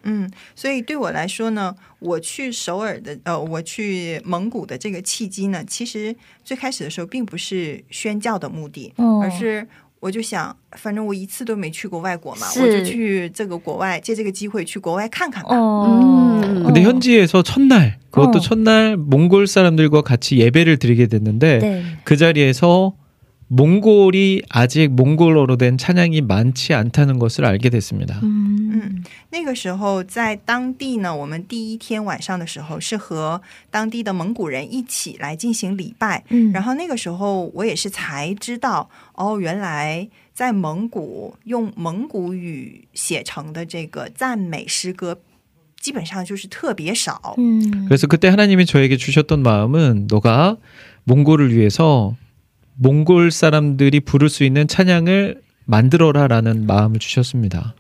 [0.04, 6.16] 嗯，所以对我来说呢，我去首尔的呃，我去蒙古的这个契机呢，其实
[6.46, 9.68] 最开始的时候并不是宣教的目的，哦而是
[10.02, 15.50] 我就想，反正我一次都没去过外国嘛，是我就去这个国外，借这个机会去国外看看吧。
[15.50, 15.88] 어.
[15.88, 16.64] 음.
[16.64, 18.12] 근데 현지에서 첫날 어.
[18.12, 21.84] 그것도 첫날 몽골 사람들과 같이 예배를 드리게 됐는데 네.
[22.04, 22.94] 그 자리에서
[23.50, 28.20] 몽골이 아직 몽골어로 된 찬양이 많지 않다는 것을 알게 됐습니다.
[28.22, 29.04] 음.
[29.30, 33.42] 那个时候在当地呢，我们第一天晚上的时候是和
[33.72, 36.52] 当地的蒙古人一起来进行礼拜， 음.
[36.54, 38.90] 然后那个时候我也是才知道，
[39.22, 45.20] 哦，原来在蒙古用蒙古语写成的这个赞美诗歌，
[45.80, 47.36] 基本上就是特别少。
[47.38, 47.86] 음.
[47.88, 50.58] 그래서 그때 하나님이 저에게 주셨던 마음은 너가
[51.06, 52.16] 몽골을 위해서
[52.76, 57.74] 몽골 사람들이 부를 수 있는 찬양을 만들어라라는 마음을 주셨습니다.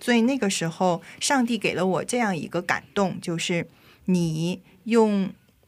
[0.00, 3.66] 所以那个时候，上帝给了我这样一个感动，就是
[4.04, 5.30] 你用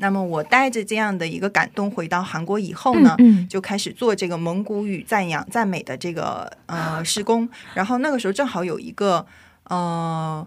[0.00, 3.46] 那么我带着这样的一个感动回到韩国以后呢， 음.
[3.48, 7.48] 就开始做这个蒙古语赞扬赞美的这个呃施工。
[7.74, 9.24] 然后那个时候正好有一个
[9.64, 10.46] 呃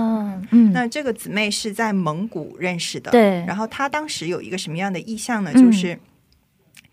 [0.51, 0.71] 아, 음.
[0.71, 3.43] 那这个姊妹是在蒙古认识的，对。
[3.45, 5.51] 然后她当时有一个什么样的意向呢？
[5.55, 5.97] 嗯就是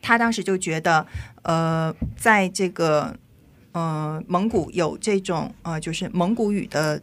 [0.01, 1.07] 她当时就觉得，
[1.43, 3.15] 呃，在这个
[3.73, 7.03] 呃蒙古有这种呃就是蒙古语的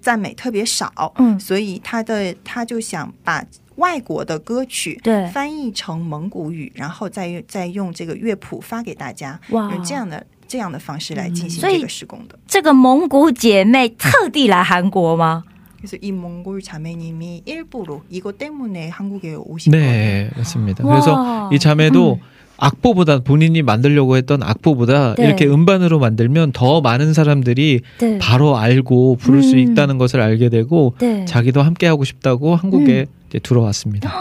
[0.00, 1.38] 赞美特别少，嗯。
[1.38, 3.44] 所以她的她就想把
[3.76, 5.28] 外国的歌曲对。
[5.28, 9.72] 翻译成蒙古语，然后再用再用这个乐谱发给大家，哇。
[9.72, 12.38] 用这样的这样的方式来进行这个施工的。
[12.46, 15.44] 这个蒙古姐妹特地来韩国吗？
[15.85, 19.85] 그래서 이 몽골 자매님이 일부러 이것 때문에 한국에 오신 거예요.
[19.85, 20.85] 네, 맞습니다.
[20.85, 20.93] 와.
[20.93, 22.27] 그래서 이 자매도 음.
[22.57, 25.25] 악보보다 본인이 만들려고 했던 악보보다 네.
[25.25, 28.19] 이렇게 음반으로 만들면 더 많은 사람들이 네.
[28.19, 29.59] 바로 알고 부를 수 음.
[29.59, 31.25] 있다는 것을 알게 되고 네.
[31.25, 34.11] 자기도 함께 하고 싶다고 한국에 이제 들어왔습니다.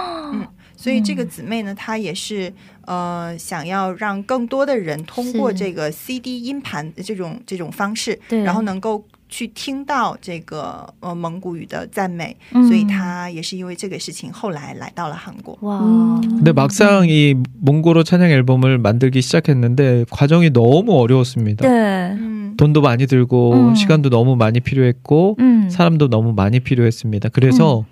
[0.76, 2.50] 所以这个姊妹呢，她也是
[2.86, 15.56] 呃想要让更多的人通过是这个 CD 音盘的这种这种方式，对然后能够 去听到这个呃蒙古语的赞美，嗯所以她也是因为这个事情后来来到了韩国。
[15.60, 21.62] 哇， 근데 막상 이 몽골어 찬양 앨범을 만들기 시작했는데 과정이 너무 어려웠습니다.
[21.66, 23.74] 对，嗯， 돈도 많이 들고 음.
[23.74, 27.28] 시간도 너무 많이 필요했고 嗯， 사람도 너무 많이 필요했습니다.
[27.28, 27.84] 그래서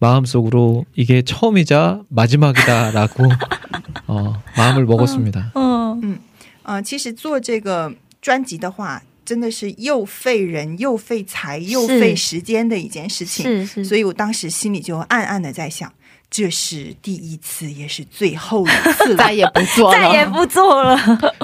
[0.00, 3.24] 마음속으로 이게 처음이자 마지막이다라고
[4.06, 5.52] 어, 마음을 먹었습니다.
[5.54, 6.18] 嗯，
[6.64, 7.92] 呃，其实做这个
[8.22, 13.44] 专辑的话， 真的是又费人又费财又是费时间的一件事情。
[13.44, 15.92] 是是，所以我当时心里就暗暗的在想，
[16.30, 19.34] 这是第一次，也是最后一次再了。
[19.34, 20.96] 也不做了，再也不做了。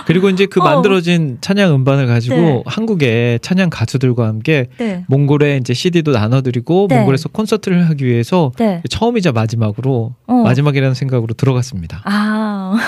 [0.06, 0.64] 그리고 이제 그 어.
[0.64, 2.62] 만들어진 찬양 음반을 가지고 네.
[2.66, 6.96] 한국의 찬양 가수들과 함께 对 몽골에 이제 CD도 나눠드리고 네.
[6.98, 10.34] 몽골에서 콘서트를 하기 위해서 对 처음이자 마지막으로 어.
[10.34, 12.02] 마지막이라는 생각으로 들어갔습니다.
[12.04, 12.78] 啊，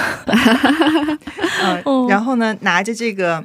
[1.62, 3.42] 呃哦然后呢，拿着这个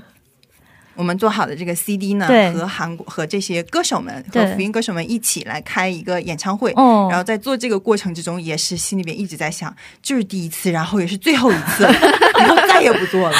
[0.95, 6.71] 我们做好的这个 CD 呢对，和韩国和这些歌手们和对福音歌手们一起来开一个演唱会。
[6.75, 9.73] 哦然后在做这个过程之中，也是心里边一直在想，
[10.03, 13.36] 这是第一次，然后也是最后一次了， 以后再也不做了。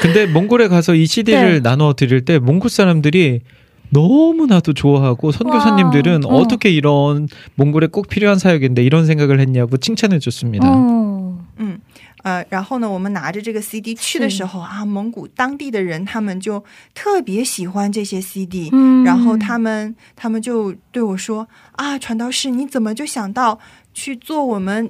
[0.00, 1.62] 근데 몽골에 가서 이 CD를 네.
[1.62, 3.40] 나눠 드릴 때 몽골 사람들이
[3.88, 6.38] 너무나도 좋아하고 선교사님들은 와, 어.
[6.40, 10.68] 어떻게 이런 몽골에 꼭 필요한 사역인데 이런 생각을 했냐고 칭찬해 줬습니다.
[10.68, 11.78] 哦，嗯，
[12.23, 16.63] 呃，然后呢，我们拿着这个 CD 去的时候啊，蒙古当地的人他们就
[16.93, 23.57] 特别喜欢这些 CD，、嗯然后他们他们就对我说啊，传道士，你怎么就想到
[23.93, 24.89] 去做我们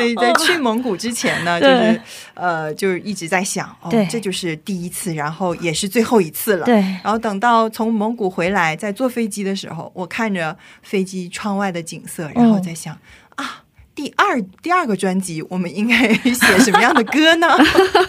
[0.00, 2.00] 所以 在去蒙古之前呢， 就对是
[2.34, 6.66] 呃，就是一直在想，哦对，这就是第一次，然后也是最后一次了。
[6.66, 12.96] 对，然后等到从蒙古回来，在坐飞机的时候，我看着飞机窗外的景色，然后在想、
[13.36, 13.62] 啊，
[13.94, 17.48] 第二第二个专辑我们应该写什么样的歌呢？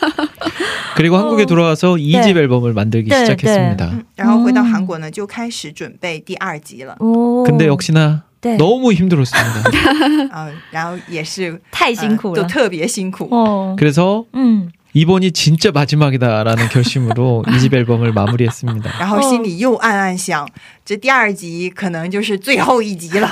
[0.95, 2.41] 그리고 한국에 돌아와서 이 집 네.
[2.41, 3.85] 앨범을 만들기 네, 시작했습니다.
[3.93, 6.95] 嗯，然后回到韩国呢，就开始准备第二集了。
[6.99, 8.57] 哦， 근데 역시나 네.
[8.57, 10.29] 너무 힘들었습니다.
[10.31, 13.27] 啊、然后也是太辛苦了，呃都特别辛苦。
[13.31, 18.91] 哦， 그래서 嗯， 이번이 진짜 마지막이다라는 결심으로 이 집 앨범을 마무리했습니다.
[18.99, 20.47] 然后心里又暗暗想，
[20.85, 23.29] 这第二集可能就是最后一集了。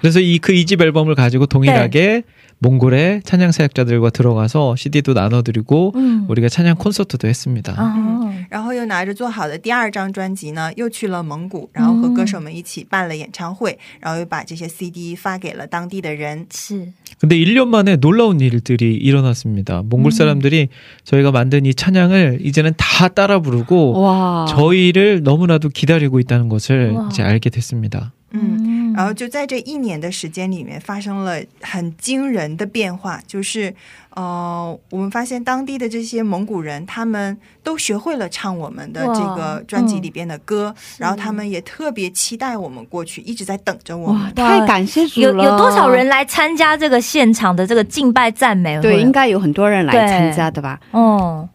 [0.00, 2.22] 그래서 이 그 이 집 앨범을 가지고 동일하게
[2.58, 7.74] 몽골의 찬양 사역자들과 들어가서 CD도 나눠드리고 嗯， 우리가 찬양 콘서트도 했습니다.
[7.76, 16.46] 哦，然后又拿着做好的第二张专辑呢，又去了蒙古，然后和歌手们一起办了演唱会，然后又把这些 CD 发给了当地的人。
[16.52, 16.86] 是，
[17.18, 19.82] 근데 1년 만에 놀라운 일들이 일어났습니다.
[19.82, 20.68] 몽골 사람들이
[21.02, 27.08] 저희가 만든 이 찬양을 이제는 다 따라 부르고 와 저희를 너무나도 기다리고 있다는 것을 와.
[27.10, 28.12] 이제 알게 됐습니다.
[28.31, 33.73] 嗯，嗯，然后就在这一年的时间里面，发生了很惊人的变化，就是
[34.15, 44.33] 呃，我们发现当地的这些蒙古人，他们都学会了唱我们的这个专辑里边的歌，然后他们也特别期待我们过去，一直在等着我哇们。
[44.35, 45.43] 太感谢主了！
[45.43, 46.07] 有有多少人？
[46.07, 48.79] 来参加这个现场的这个敬拜赞美？
[48.81, 50.79] 对，应该有很多人来参加的吧？
[50.91, 51.47] 哦，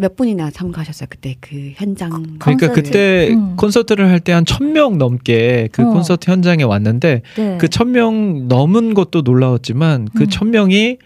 [0.00, 2.10] 몇 분이나 참가하셨어요 그때 그 현장?
[2.38, 2.72] 그러니까 콘서트.
[2.82, 3.56] 그때 음.
[3.56, 5.90] 콘서트를 할 때한 1000명 넘게 그 어.
[5.90, 7.58] 콘서트 현장에 왔는데 네.
[7.58, 10.26] 그 1000명 넘은 것도 놀라웠지만 그 음.
[10.28, 10.98] 1000명이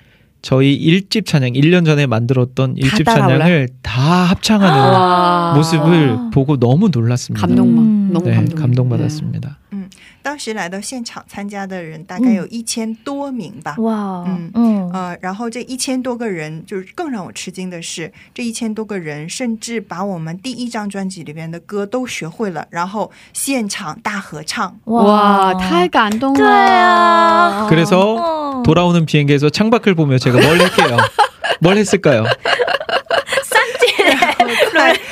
[0.42, 3.38] 저희 1집 찬양 1년 전에 만들었던 1집 따라올라?
[3.38, 7.46] 찬양을 다 합창하는 와 모습을 보고 너무 놀랐습니다.
[7.46, 8.10] 감동 음.
[8.12, 9.58] 너무 네, 감동 감동받았습니다.
[10.21, 13.75] 当时来到现场参加的人大概有一千多名吧。
[13.77, 24.77] 哇，嗯嗯呃，然后这一千多个人，就是更让我吃惊的是，这一千多个人甚至把我们第一张专辑里边的歌都学会了，然后现场大合唱。
[24.85, 26.39] 哇太感动了！
[26.39, 30.97] 对啊 그래서 哦 돌아오는 비행기에서 창밖을 보며 제가 뭘 할게요?
[31.59, 32.25] 뭘 했을까요?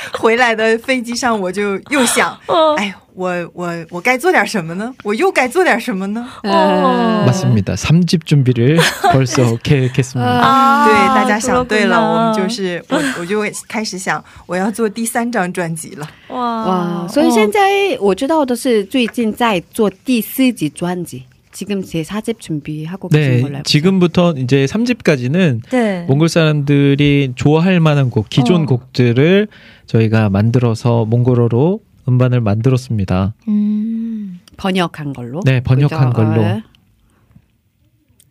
[0.12, 4.94] 回来的飞机上，我就又想，哦 哎，我我我该做点什么呢？
[5.04, 6.26] 我又该做点什么呢？
[6.44, 7.74] 哦 맞습니다.
[7.74, 8.78] 3집 준비를
[9.12, 10.24] 벌써 계획했습니다.
[10.24, 16.08] 啊对，大家想对了， 그렇구나 我们就是我，我就会开始想，我要做第三张专辑了。
[16.28, 17.60] 哇哇，所以现在
[18.00, 28.28] 我知道的是最近在做第四集专辑， 지금제4집 준비하고 계신 네, 걸로 알고 지금부터 이제 3집까지는 对 몽골 사람들이 좋아할 만한 곡,
[28.28, 28.66] 기존 어.
[28.66, 29.48] 곡들을
[29.86, 33.34] 저희가 만들어서 몽골어로 음반을 만들었습니다.
[33.48, 35.40] 嗯 번역한 걸로.
[35.44, 36.24] 네, 번역한 그죠?
[36.24, 36.42] 걸로.
[36.42, 36.62] 어,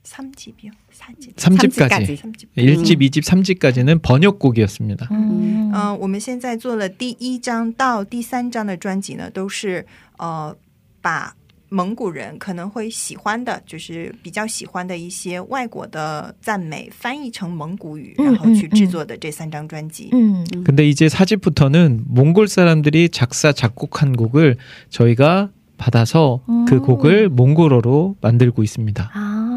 [0.03, 1.35] 삼집이요, 사집.
[1.35, 2.15] 3집까지.
[2.17, 2.55] 삼집.
[2.55, 5.07] 1집, 2집, 3집까지는 번역곡이었습니다.
[5.11, 9.85] 嗯嗯、我们现在做了第一张到第三张的专辑呢，都是
[10.17, 10.55] 呃
[11.01, 11.35] 把
[11.69, 20.09] 蒙古人可能会喜欢的，就是比较喜欢的一些外国的赞美翻译成蒙古语，嗯然后去制作的这三张专辑。
[20.11, 24.57] 嗯 근데 이제 4집부터는 몽골 사람들이 작사, 작곡한 곡을
[24.89, 26.81] 저희가 받아서 그 음.
[26.81, 29.09] 곡을 몽골어로 만들고 있습니다.
[29.13, 29.51] 啊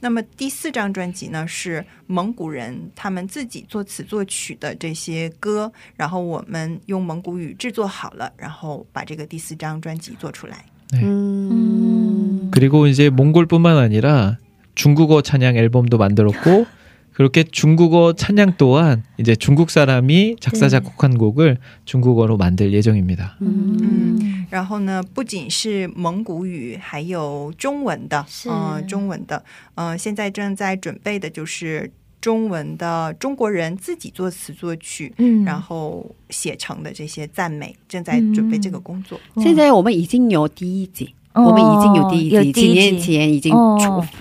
[0.00, 10.64] 那么第四张专辑呢，是蒙古人他们自己作词作曲的这些歌，然后我们用蒙古语制作好了，然后把这个第四张专辑做出来。
[10.94, 12.48] 음.
[12.50, 14.38] 그리고 이제 몽골뿐만 아니라
[14.74, 16.66] 중국어 찬양 앨범도 만들었고
[17.12, 20.70] 그렇게 중국어 찬양 또한 이제 중국 사람이 작사 네.
[20.70, 23.36] 작곡한 곡을 중국어로 만들 예정입니다.
[23.42, 24.46] 음.
[24.50, 29.42] 然后呢，不仅是蒙古语，还有中文的，是呃，中文的，
[29.74, 31.90] 呃，现在正在准备的就是
[32.27, 39.17] 中文的中国人自己作词作曲，嗯然后写成的这些赞美，正在准备这个工作。
[39.37, 43.55] 现在我们已经有第一集，哦我们已经有第一集，几年前已经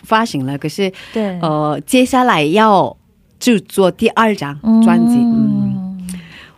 [0.04, 0.57] 发行了。
[0.57, 2.96] 可是对呃，接下来要
[3.40, 5.98] 制作第二张专辑，嗯，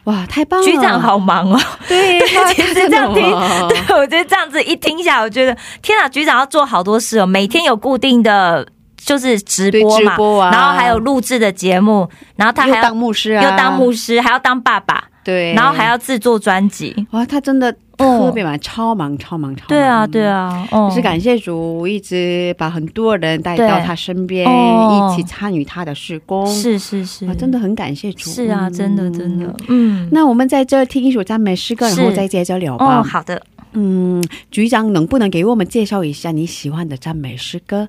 [0.05, 0.67] 哇，太棒了！
[0.67, 1.59] 局长，好忙哦。
[1.89, 8.69] 对， 他其实这样听对，我觉得这样子一听下来，我觉得天啊，局长要做好多事哦，每天有固定的
[9.09, 12.07] 就是直播嘛，直播啊然后还有录制的节目，
[12.37, 16.95] 然后他还要当牧师啊，又当牧师，还要当爸爸，对，然后还要制作专辑。
[17.13, 19.69] 哇，他真的特别忙，超忙，超忙，超忙。
[19.69, 20.27] 对啊，对。
[20.27, 26.47] 啊，哦可是感谢主，一直把很多人带到他身边，哦一起参与他的事工。
[26.47, 28.31] 是是是啊，，真的很感谢主。
[28.31, 32.99] 是啊，嗯真的真的，嗯，那我们在这听一首赞美诗歌，然后是再接着聊吧。
[32.99, 33.43] 哦，好的，
[33.73, 37.89] 嗯，局长能不能给我们介绍一下你喜欢的赞美诗歌？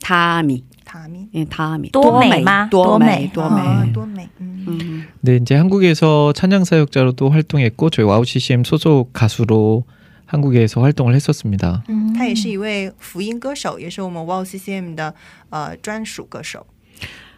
[0.00, 0.62] 다미.
[0.84, 1.90] 塔米， 예, 다미.
[1.90, 3.60] 多美吗多美，多美多美。
[3.60, 5.06] 哦多美，嗯 음.
[5.20, 9.84] 네, 이제 한국에서 찬양 사역자로도 활동했고 저희 와우 CCM 소속 가수로
[10.26, 11.82] 한국에서 활동을 했었습니다.
[11.88, 15.12] 嗯她也是一位福音歌手，也是我们 WOW CCM 的
[15.50, 16.64] 呃专属歌手。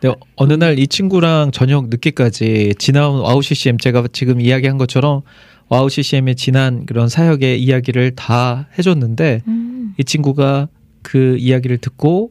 [0.00, 5.22] 네, 어느 날 이 친구랑 저녁 늦게까지 지나온 와우 CCM 제가 지금 이야기한 것처럼
[5.68, 10.68] 와우 CCM의 지난 그런 사역의 이야기를 다 해줬는데 음, 이 친구가
[11.02, 12.30] 그 이야기를 듣고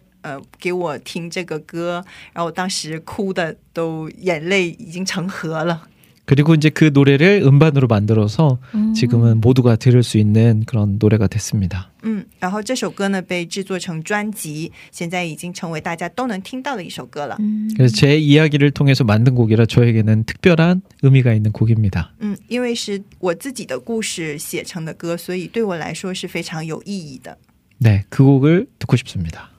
[0.22, 5.82] 呃给我听这个歌，然后我当时哭的都眼泪已经成河了。
[6.28, 8.58] 그리고 이제 그 노래를 음반으로 만들어서
[8.96, 11.92] 지금은 모두가 들을 수 있는 그런 노래가 됐습니다.
[12.02, 17.38] 嗯，然后这首歌呢被制作成专辑，现在已经成为大家都能听到的一首歌了。
[17.76, 22.10] 그래서 제 이야기를 통해서 만든 곡이라 저에게는 특별한 의미가 있는 곡입니다.
[22.18, 27.38] 嗯，因为是我自己的故事写成的歌，所以对我来说是非常有意义的。
[27.78, 29.49] 네, 그 곡을 듣고 싶습니다.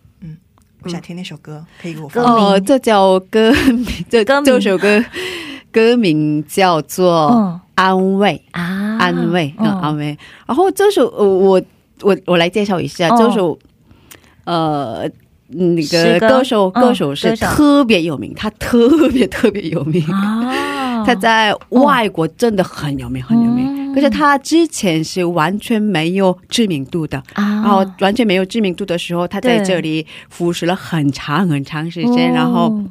[0.85, 5.05] 我想听那首歌，可以给我放歌名哦，这叫歌名，这歌名这首歌
[5.73, 6.45] 歌名。
[6.47, 8.43] 叫做嗯《安慰》。
[8.59, 10.17] 啊，安慰，嗯，嗯安慰。
[10.47, 11.63] 然后这首，呃，我
[12.03, 13.59] 我我来介绍一下，哦这首，
[14.45, 15.09] 呃，
[15.49, 16.45] 那个歌。
[16.45, 23.67] 手嗯歌手是特别有名，他特别特别有名，啊， 他在外国真的很有名，很有名。
[23.79, 32.85] 嗯可是他之前是完全没有知名度的，啊，然后完全没有知名度的时候，他在这里服侍了很长很长时间，然后哦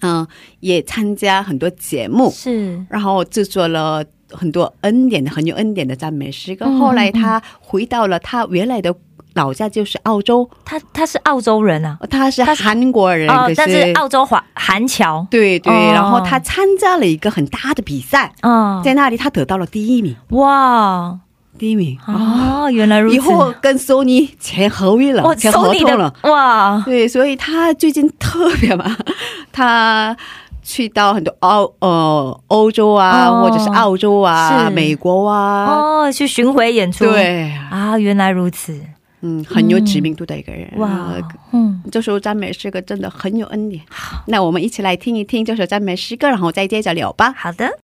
[0.00, 0.26] 嗯、
[0.60, 2.84] 也参加很多节目，是。
[2.88, 6.54] 然后制作了很多恩典的、很有恩典的赞美诗。
[6.54, 6.66] 歌。
[6.66, 8.94] 嗯后来他回到了他原来的
[9.38, 10.48] 老家，就是澳洲。
[10.64, 15.92] 他他是澳洲人啊，他是他韩国人，可，哦但是澳洲华韩侨，对对、哦。
[15.94, 21.18] 然后他参加了一个很大的比赛，嗯，在那里他得到了第一名，哇。
[21.58, 21.98] 第一名。
[22.06, 26.14] 哦哦，原来如此，以后跟索尼签合约了，哇，签合同了。
[26.22, 28.88] 哇，对，所以他最近特别忙，
[29.50, 30.16] 他
[30.62, 33.42] 去到很多澳呃欧洲啊，哦。
[33.42, 34.70] 或者是澳洲啊、是。
[34.70, 38.80] 美国啊，哦，去巡回演出，对，啊，原来如此，
[39.20, 40.68] 嗯，很有知名度的一个人。
[40.76, 43.82] 哇呃，嗯，这首赞美诗歌真的很有恩典。
[44.26, 47.32] 那我们一起来听一听这首赞美诗歌，然后再接着聊吧。
[47.32, 47.87] 好的。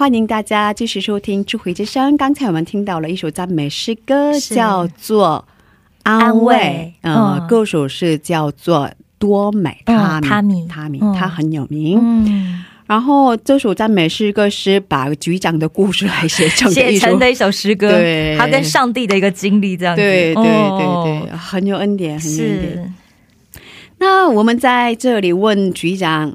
[0.00, 2.14] 欢迎大家继续收听《智慧之声》。
[2.16, 5.44] 刚才我们听到了一首赞美诗歌，叫做
[6.04, 6.56] 《安安慰。
[6.56, 6.94] 慰》。
[7.06, 7.46] 呃，嗯。
[7.46, 11.12] 歌手是叫做多美嗯他米，他米他米，嗯。
[11.12, 11.98] 他很有名。
[12.00, 18.34] 嗯，然后这首赞美诗歌是把局长的故事来写成 写成，的一首诗歌，对。
[18.38, 20.50] 他跟上帝的一个经历这样子，对对对
[20.86, 21.26] 哦。
[21.28, 22.72] 对，很有恩典，很有恩典。
[22.72, 22.90] 是。
[23.98, 26.34] 那我们在这里问局长，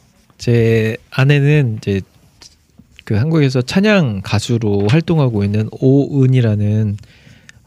[0.40, 2.00] 제 아내는 이제
[3.04, 6.96] 그 한국에서 찬양 가수로 활동하고 있는 오은이라는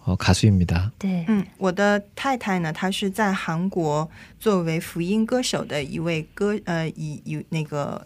[0.06, 0.92] 어, 가수입니다.
[0.98, 8.06] 对，嗯，我的太太呢，她是在韩国作为福音歌手的一位歌，呃，以以那个，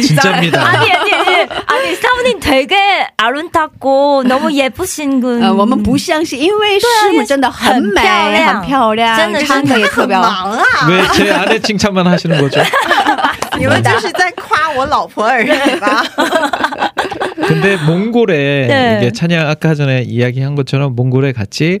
[0.00, 0.64] 진짜입니다.
[0.64, 2.76] 아니 아니 아니 아니 사모님 되게
[3.16, 5.42] 아름답고 너무 예쁘신 분.
[5.42, 10.22] 呃，我们不相信，因为师母真的很美，很漂亮很漂亮，真的是唱的也特别好。
[10.22, 10.64] 忙啊！
[10.88, 12.60] 왜 제 아내 칭찬만 하시는 거죠?
[13.58, 15.48] 你们就是在夸我老婆而已
[15.80, 16.02] 吧？
[17.46, 18.98] 근데 몽골에 네.
[19.00, 21.80] 이게 찬양 아까 전에 이야기한 것처럼 몽골에 같이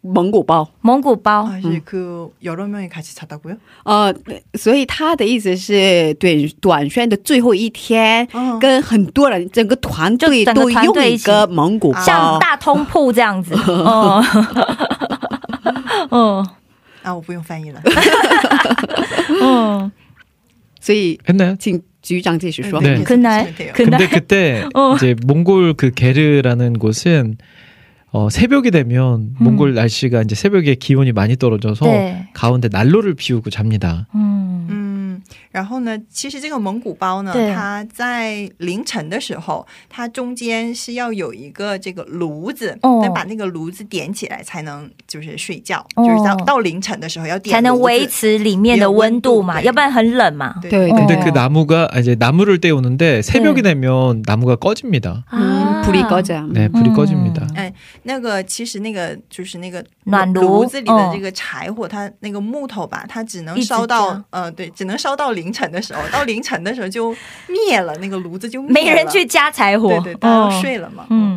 [0.00, 0.68] 蒙古包。
[0.80, 3.56] 蒙古包啊，是그 여러 명이 같이 잤다고요?
[3.84, 4.14] 呃，
[4.54, 13.54] 所以他的意思是，对短宣的最后一天，嗯跟很多人整个团队就整个都用一团队一起个蒙古包，像大通铺这样子。
[13.68, 14.22] 嗯
[16.10, 16.46] 嗯
[17.02, 17.80] 啊，我不用翻译了。
[19.40, 19.90] 嗯，
[20.80, 21.56] 所以 했나요?
[21.56, 22.80] 请局长继续说。
[22.80, 23.72] 对 그날 돼요.
[23.74, 24.94] 근데 그때 어.
[24.94, 27.38] 이제 몽골 그 게르라는 곳은
[28.17, 32.29] 어, 새벽이 되면 몽골 날씨가 이제 새벽에 기온이 많이 떨어져서 네.
[32.33, 34.07] 가운데 난로를 피우고 잡니다.
[34.15, 34.86] 嗯
[35.16, 48.02] 嗯，然后呢，其实这个蒙古包呢对，它在凌晨的时候，它中间是要有一个这个炉子，哦得把那个炉子点起来才能就是睡觉，哦就是到到凌晨的时候要点炉子才能维。
[48.12, 50.54] 持里面的温度嘛，有温度对要不然很冷嘛。
[50.60, 55.24] 对对 근데 哦 그 나무가 아, 이제 나무를 떼우는데 새벽이 되면 나무가 꺼집니다.
[55.32, 56.52] 嗯，普利高这样。
[56.52, 56.94] 네, 불이 음.
[56.94, 57.46] 꺼집니다.
[57.54, 67.15] 哎，那个其实那个就是那个暖炉炉子里的哦这个柴火，它那个木头吧，它只能一直烧到加呃，对，只能烧 到凌晨的时候，到凌晨的时候就
[67.47, 68.73] 灭了，那个炉子就灭了。
[68.73, 70.49] 没人去加柴火，对对，大家哦。
[70.49, 71.05] 都睡了嘛。
[71.09, 71.36] 嗯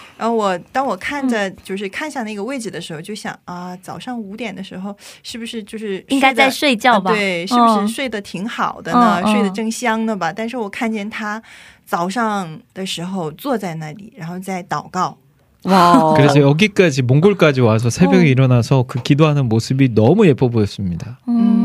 [0.20, 7.10] 然后我当我看着就是看向那个位置的时候，就想啊，早上五点的时候是不是就是应该在睡睡觉吧？
[7.10, 9.20] 得呃对，是不嗯是睡得挺好的呢？
[9.22, 10.32] 嗯嗯睡得正香呢吧？
[10.32, 11.42] 但是我看见他
[11.84, 15.18] 早上的时候坐在那里，然后在祷告。
[15.64, 18.24] 哇哦， 그래서 여기까지 몽골까지 와서 새벽에 어.
[18.24, 21.18] 일어나서 그 기도하는 모습이 너무 예뻐 보였습니다.
[21.26, 21.59] 嗯，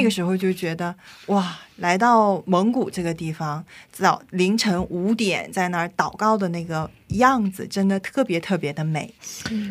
[0.00, 0.94] 那个时候就觉得
[1.26, 9.12] 哇，来到蒙古这个地方，早凌晨五点在那儿祷告的那个样子，真的特别特别的美。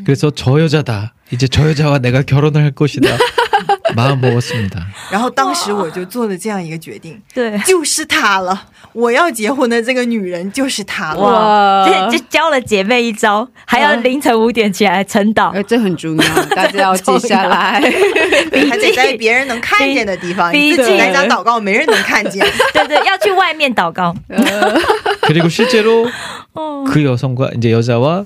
[0.05, 1.13] 그래서 저 여자다.
[1.31, 3.17] 이제 저 여자와 내가 결혼을 할 것이다.
[3.95, 4.85] 마음 먹었습니다.
[5.11, 8.63] 然后当时我就做了这样一个决定， 对，就是她了，
[8.93, 11.19] 我要结婚的这个女人就是她了。
[11.19, 15.63] 哇，这就教了姐妹一招，还要凌晨五点起来晨祷呃，。
[15.63, 17.81] 这很重要， 大家要记下来。
[18.69, 22.45] 还得在别人能看见的地方，毕你自己竟在家祷告，没人能看见。
[22.73, 24.15] 对对，要去外面祷告。
[25.21, 26.07] 그리고 실제로
[26.53, 28.25] 哦， 그 여성과 이제 여자와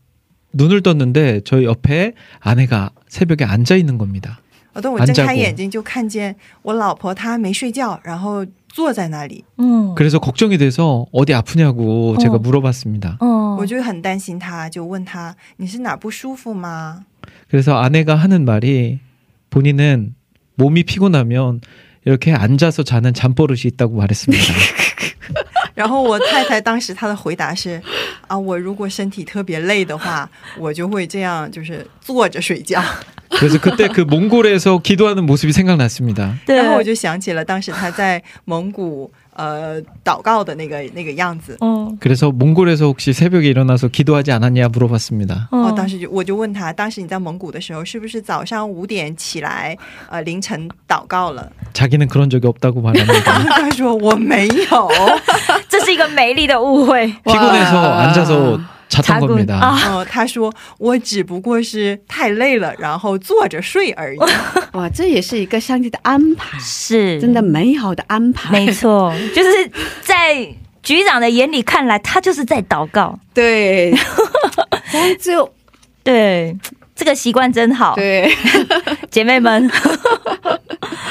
[0.52, 4.40] 눈을 떴는데 저희 옆에 아내가 새벽에 앉아 있는 겁니다.
[4.72, 12.18] 呃等我睁开 앉아고 眼睛，就看见我老婆她没睡觉，然后坐在那里，嗯， 그래서 걱정이 돼서 어디 아프냐고 어.
[12.18, 13.16] 제가 물어봤습니다.
[13.20, 17.04] 哦我就很担心她，就问她你是哪儿不舒服吗？
[17.48, 18.98] 그래서 아내가 하는 말이
[19.48, 20.14] 본인은
[20.56, 21.62] 몸이 피곤하면
[22.04, 24.44] 이렇게 앉아서 자는 잠버릇이 있다고 말했습니다.
[25.74, 27.80] 然后我太太当时她的回答是
[28.30, 32.82] 啊，我如果身体特别累的话，我就会这样，就是坐着睡觉。
[33.28, 36.38] 그래서 그때 그 몽골에서 기도하는 모습이 생각났습니다.
[36.46, 39.10] 对，然后我就想起了当时她在蒙古
[39.40, 41.56] 呃祷告的那个那个样子。
[41.60, 45.48] 哦 그래서 몽골에서 혹시 새벽에 일어나서 기도하지 않았냐 물어봤습니다.
[45.50, 49.76] 哦，哦当时就我就问他，当时你在蒙古的时候，是不是早上五点起来，
[50.08, 51.50] 呃，凌晨祷告了？
[51.72, 53.44] 자기는 그런 적이 없다고 말합니다.
[53.48, 54.90] 他说我没有，
[55.68, 57.06] 这是一个美丽的误会。
[57.24, 58.60] 피곤해서 앉아서
[58.91, 59.57] 差不多的。
[60.09, 64.19] 他说，我只不过是太累了，然后坐着睡而已。
[64.73, 66.59] 哇，这也是一个上帝的安排。
[66.59, 68.51] 是真的美好的安排。
[68.51, 69.71] 没错，就是
[70.01, 70.45] 在
[70.83, 73.17] 局长的眼里看来，他就是在祷告。
[73.33, 73.93] 对。
[75.21, 75.49] 就
[76.03, 76.57] 对，
[76.93, 77.95] 这个习惯真好。
[77.95, 78.29] 对。
[79.09, 79.69] 姐妹们。
[79.69, 80.59] 哈哈哈。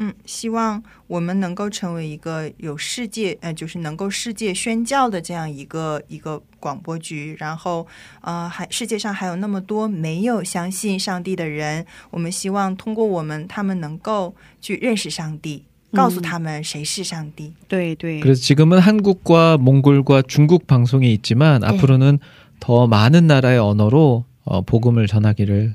[0.00, 7.34] 嗯，希望我们能够成为一个有世界，呃，就是能够世界宣教的这样一个一个广播局。
[7.38, 7.86] 然后，
[8.20, 17.54] 呃，还世界上还有那么多没有相信上帝的人，我们希望通过我们，他们能够去认识上帝，告诉他们谁是上帝。
[17.66, 22.18] 对对， 그래서 지금은 한국과 몽골과 중국 방송이 있지만 앞으로는
[22.60, 25.74] 더 많은 나라의 언어로 어, 복음을 전하기를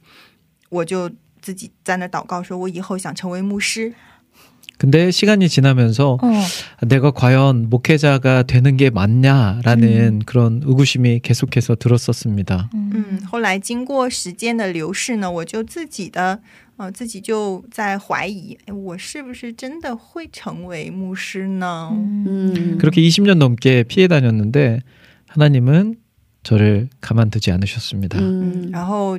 [0.70, 1.10] 我就
[1.40, 3.92] 自己在那祷告，说我以后想成为牧师。
[4.78, 6.42] 근데 시간이 지나면서 어.
[6.86, 12.68] 내가 과연 목회자가 되는 게 맞냐라는 그런 의구심이 계속해서 들었었습니다.
[12.74, 16.38] 嗯，后来经过时间的流逝呢，我就自己的
[16.76, 21.88] 呃自己就在怀疑，哎，我是不是真的会成为牧师呢？
[21.94, 22.76] 음.
[22.78, 24.82] 그렇게 20년 넘게 피해 다녔는데
[25.28, 25.96] 하나님은
[26.42, 28.18] 저를 가만두지 않으셨습니다.
[28.18, 29.18] 嗯，然后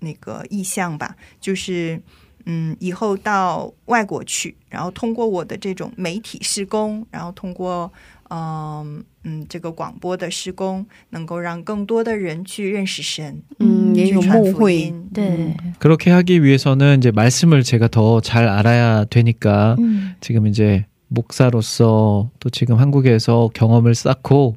[0.00, 2.00] 那个意向吧，就是
[2.46, 7.92] 嗯以后到外国去，然后通过我的这种媒体施工，然后通过
[8.30, 15.08] 嗯嗯这个广播的施工，能够让更多的人去认识神，嗯，也有去传福牧会，音。
[15.14, 20.14] 对， 그렇게 하기 위해서는 이제 말씀을 제가 더 잘 알아야 되니까 음.
[20.20, 24.56] 지금 이제 목사로서 또 지금 한국에서 경험을 쌓고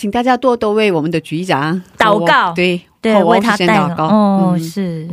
[0.00, 2.54] 请大家多多为我们的局长祷告。
[2.54, 4.04] 对对，为他先祷告。
[4.06, 4.58] 哦，嗯。
[4.58, 5.06] 是。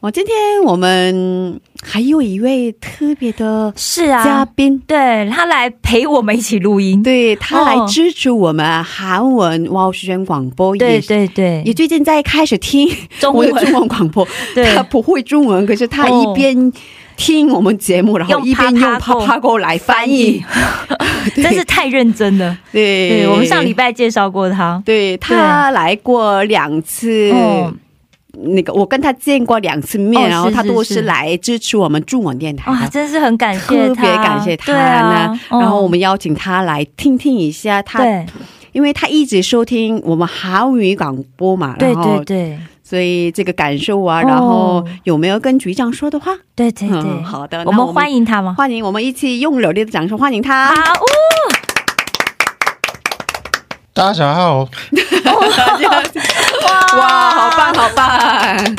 [0.00, 0.34] 我今天
[0.64, 4.22] 我们还有一位特别的是啊。
[4.22, 12.86] 嘉啊，宾，对他来陪我们一起录音，对他来哦支持我们韩文哇哦宣广播，对也对对，也最近在开始听
[13.18, 14.74] 中我的中文文广播， 对。
[14.74, 16.34] 他不会中文，可是他哦。
[16.34, 16.70] 一边
[17.16, 20.42] 听我们节目，然后一边用啪啪啪啪狗来翻译，
[21.36, 22.56] 真是太认真了。
[22.72, 23.08] 对。
[23.08, 27.30] 对，我们上礼拜介绍过他，对他来过两次。
[27.32, 27.72] 哦。
[28.34, 34.80] 那个，我跟他见过两次面，哦然后他都是来支持我们中文电台哇，的，真是很感谢他，特别感谢他对呢。
[34.80, 38.24] 啊然后我嗯们邀请他来听听一下他，对。
[38.72, 42.58] 因为他一直收听我们韩语广播嘛，对然后对对
[42.91, 46.33] 所以这个感受啊，哦然后有没有跟局长说的话？
[46.55, 48.55] 对对对嗯，，好的，我们那我欢迎他吗？
[48.57, 50.73] 欢迎，我们一起用热烈的掌声欢迎他。
[50.75, 51.05] 好，哦
[53.93, 54.69] 大家好，
[56.97, 58.75] 哇，好棒，好棒！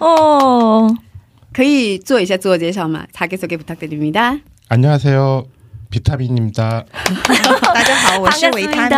[0.00, 0.96] 哦，
[1.52, 3.06] 可以做一下自我介绍吗？
[3.14, 4.38] 자기소개부탁드립니다。
[4.68, 5.44] 안녕하세요.
[5.90, 6.84] 비타민입니다.
[7.74, 8.90] 大家好，我是维他命。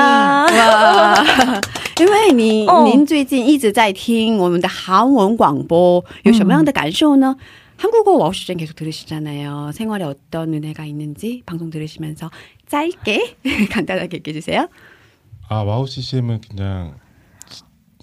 [0.53, 1.61] 命，哇，
[1.99, 7.37] 因为你、哦您最近一直在听我们的韩文广播，有什么样的感受呢？
[7.77, 9.73] 한국어 와우 시즌 계속 들으시잖아요.
[9.75, 12.31] 생활에 어떤 은혜가 있는지 방송 들으시면서
[12.69, 13.39] 짧게
[13.71, 14.69] 간단하게 얘기해 주세요.
[15.49, 16.95] 아 와우 CCM은 그냥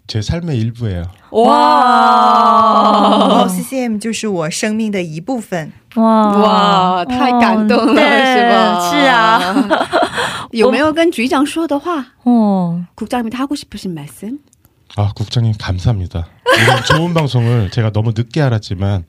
[0.08, 1.04] 제 삶의 일부예요.
[1.30, 1.44] 哦
[3.44, 5.72] 哇，CCM 就是我生命的一部分。
[5.96, 8.90] 哇哇，太感动了，哦对是吧？
[8.92, 9.68] 是啊，
[10.52, 12.06] 有没有跟局长说的话？
[12.24, 14.40] 哦， 국장님한테 하고 싶으신 말씀?
[14.96, 16.28] 아 국장님 감사합니다.
[16.62, 19.06] 이런 좋은 방송을 제가 너무 늦게 알았지만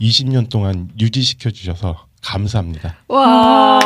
[0.00, 2.96] 20년 동안 유지시켜 주셔서 감사합니다.
[3.08, 3.78] 哇，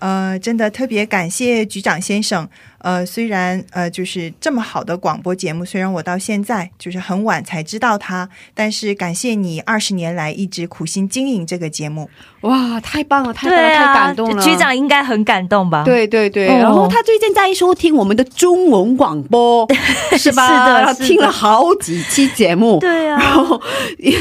[0.00, 2.48] 呃，真的特别感谢局长先生。
[2.80, 12.08] 呃，虽然呃，就是这么好的广播节目，虽然我到现在就是很晚才知道它，但是感谢你二十年来一直苦心经营这个节目。
[12.42, 15.82] 哇，太棒了，太棒了，太对啊，感动了，局长应该很感动吧？
[15.84, 19.66] 对对对，哦然后他最近在收听我们的中文广播，
[20.16, 20.46] 是吧？
[20.46, 23.60] 是的然后是的听了好几期节目，对啊，然后
[23.98, 24.12] 一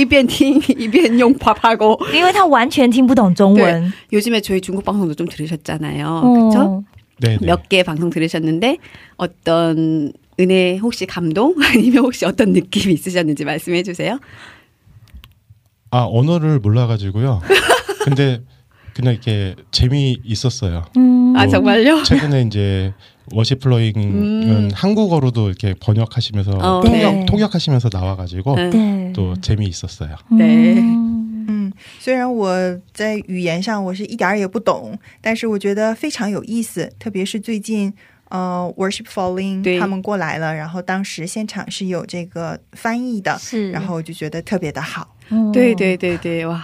[0.00, 1.94] 一边听一边用啪啪歌。
[2.14, 6.22] 因为他完全听不懂中文， 요즘에 저희 중국 방송도 좀 들으셨잖아요.
[6.22, 6.84] 그렇죠?
[7.19, 7.25] 어.
[7.25, 7.45] 네네.
[7.45, 8.77] 몇개 방송 들으셨는데
[9.17, 14.19] 어떤 은혜 혹시 감동 아니면 혹시 어떤 느낌 있으셨는지 말씀해 주세요.
[15.91, 17.41] 아 언어를 몰라가지고요.
[18.03, 18.41] 근데
[18.93, 20.85] 그냥 이렇게 재미 있었어요.
[20.97, 21.33] 음.
[21.35, 22.03] 아뭐 정말요?
[22.03, 22.93] 최근에 이제
[23.33, 24.69] 워시플로잉은 음.
[24.73, 27.25] 한국어로도 이렇게 번역하시면서 어, 통역 네.
[27.25, 28.69] 통역하시면서 나와가지고 음.
[28.71, 29.13] 네.
[29.15, 30.15] 또 재미 있었어요.
[30.31, 30.79] 네.
[30.79, 31.28] 음.
[31.49, 37.93] 嗯，虽然我在语言上我是一点儿也不懂，但是我觉得非常有意思，特别是最近。
[38.29, 45.15] 呃，Worship Falling 他们过来了，然后当时现场是有这个翻译的，是然后我就觉得特别的好。
[45.29, 46.63] 嗯对对对对，哇，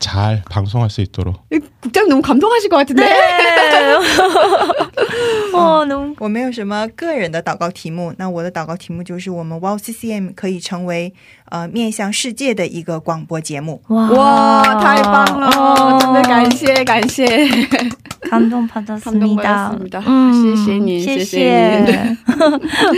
[0.00, 1.36] 잘 방송할 수 있도록
[1.80, 3.04] 국장 너무 감동하실 것 같은데.
[3.04, 3.14] 对，
[5.54, 11.14] 哦，너무 我没有什么个人的祷告题目，那我的祷告题目就是我们 Wow CCM 可以成为
[11.48, 13.80] 呃面向世界的一个广播节目。
[13.88, 15.98] 哇哇，太棒了！
[16.00, 17.26] 真的感谢感谢，
[18.28, 22.18] 감동받았습니다 감동받았습니다 谢谢你谢谢谢你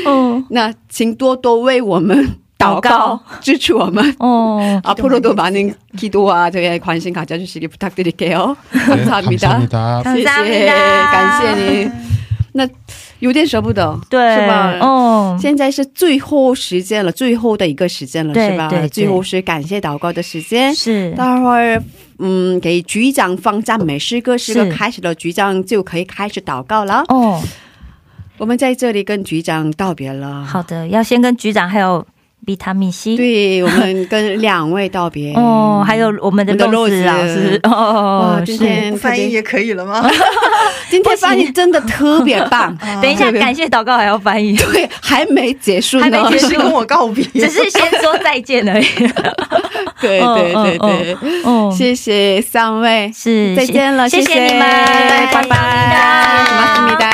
[0.06, 4.14] 嗯，那请多多为我们 祷祷告告， 支持我们。
[4.18, 8.56] 어, 앞으로도 많은 기도와 저의 관심 가져주시기 부탁드릴게요.
[8.72, 9.58] 감사합니다.
[9.58, 10.02] 네, 감사합니다.
[10.02, 11.90] 感谢谢谢感谢你。
[12.52, 12.66] 那
[13.18, 14.78] 有点舍不得，对，是吧？
[14.80, 18.68] 哦，现在是最后时间了，最后的一个时间了，是吧？
[18.68, 20.74] 对对对最后是感谢祷告的时间。
[20.74, 21.82] 是，待会儿，
[22.18, 27.04] 嗯，给局长放赞美诗歌，诗歌是开始了，局长就可以开始祷告了。
[27.08, 27.42] 哦，
[28.38, 30.42] 我们在这里跟局长道别了。
[30.42, 32.06] 好的，要先跟局长还有
[32.45, 35.33] 比他米西对我们跟两位道别。
[35.33, 40.09] 哦，还有我们的肉丝老师哦，今天翻译也可以了吗？
[40.89, 46.49] 今天翻译真的特别棒， 等一下感谢祷告还要翻译，对，还没结束呢，还没结束。
[46.57, 48.85] 跟我告别，只是先说再见而已。
[50.01, 55.47] 对对对对，哦、谢谢三位，是再见了，谢谢你们，拜拜，拜
[56.99, 57.11] 拜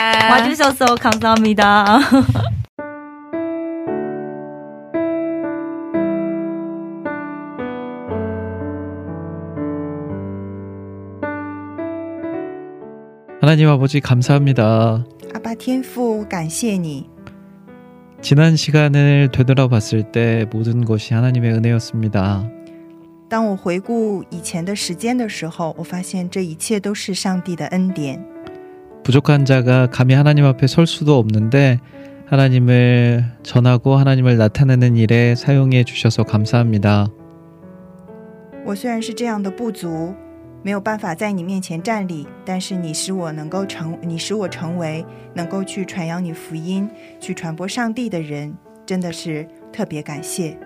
[13.47, 15.05] 하나님 아버지 감사합니다.
[15.35, 17.09] 阿爸天父，感谢你。
[18.21, 22.49] 지난 시간을 되돌아봤을 때 모든 것이 하나님의 은혜였습니다.
[23.29, 28.25] 当我回顾以前的时间的时候，我发现这一切都是上帝的恩典。
[29.03, 31.81] 부족한 자가 감히 하나님 앞에 설 수도 없는데
[32.27, 37.09] 하나님을 전하고 하나님을 나타내는 일에 사용해 주셔서 감사합니다.
[38.65, 40.15] 我虽然是这样的不足，
[40.67, 45.05] 没有办法在你面前站立，但是你使我能够成，你使我成为
[45.35, 46.89] 能够去传扬你福音、
[47.19, 48.55] 去传播上帝的人，
[48.87, 50.57] 真的是特别感谢。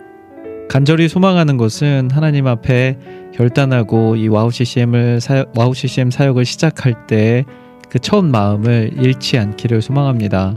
[0.69, 2.99] 간절히 소망하는 것은 하나님 앞에
[3.33, 7.45] 결단하고 이 와우 CCM을 사, 와우 CCM 사역을 시작할 때
[7.89, 10.57] 그 처음 마음을 잃지 않기를 소망합니다.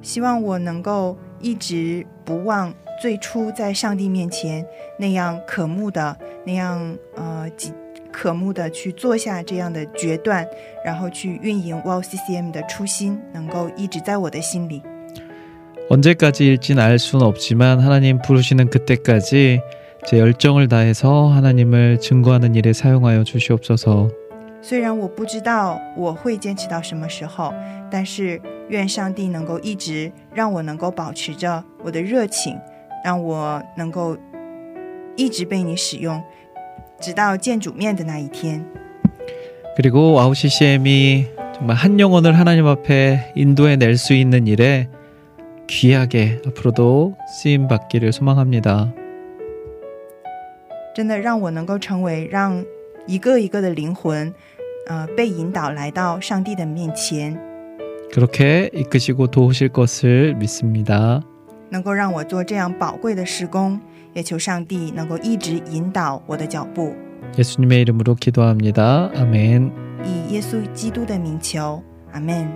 [0.00, 4.66] 希望我能够一直不忘 最初在上帝面前
[4.98, 7.72] 那样渴慕的、那样呃几
[8.12, 10.46] 渴慕的去做下这样的决断，
[10.84, 14.82] 然后去运营 WOW CCM 的初心，能够一直在我的心里。
[15.88, 19.60] 언제까지일진 알 수는 없지만 하나님 부르시는 그때까지
[20.06, 24.10] 제 열정을 다해서 하나님을 증거하는 일에 사용하여 주시옵소서.
[24.62, 27.52] 虽然我不知道我会坚持到什么时候，
[27.90, 32.58] 但是愿上帝能够一直让我能够保持着我的热情，
[33.04, 34.16] 让我能够
[35.16, 36.22] 一直被你使用，
[37.00, 38.64] 直到见主面的那一天。
[39.76, 44.88] 그리고 와우 CCM이 정말 한 영혼을 하나님 앞에 인도해 낼 수 있는 일에
[45.68, 48.92] 귀하게 앞으로도 쓰임 받기를 소망합니다.
[50.94, 52.64] 真的让我能够成为让
[53.06, 54.34] 一个一个的灵魂，
[54.88, 57.38] 呃，被引导来到上帝的面前，
[58.12, 61.22] 그렇게 이끄시고 도우실 것을 믿습니다.
[61.70, 63.80] 能够让我做这样宝贵的施工，
[64.12, 66.94] 也求上帝能够一直引导我的脚步。
[67.38, 69.10] 예수님의 이름으로 기도합니다.
[69.14, 69.70] 아멘.
[70.04, 71.82] 以耶稣基督的名求，
[72.12, 72.48] 阿门。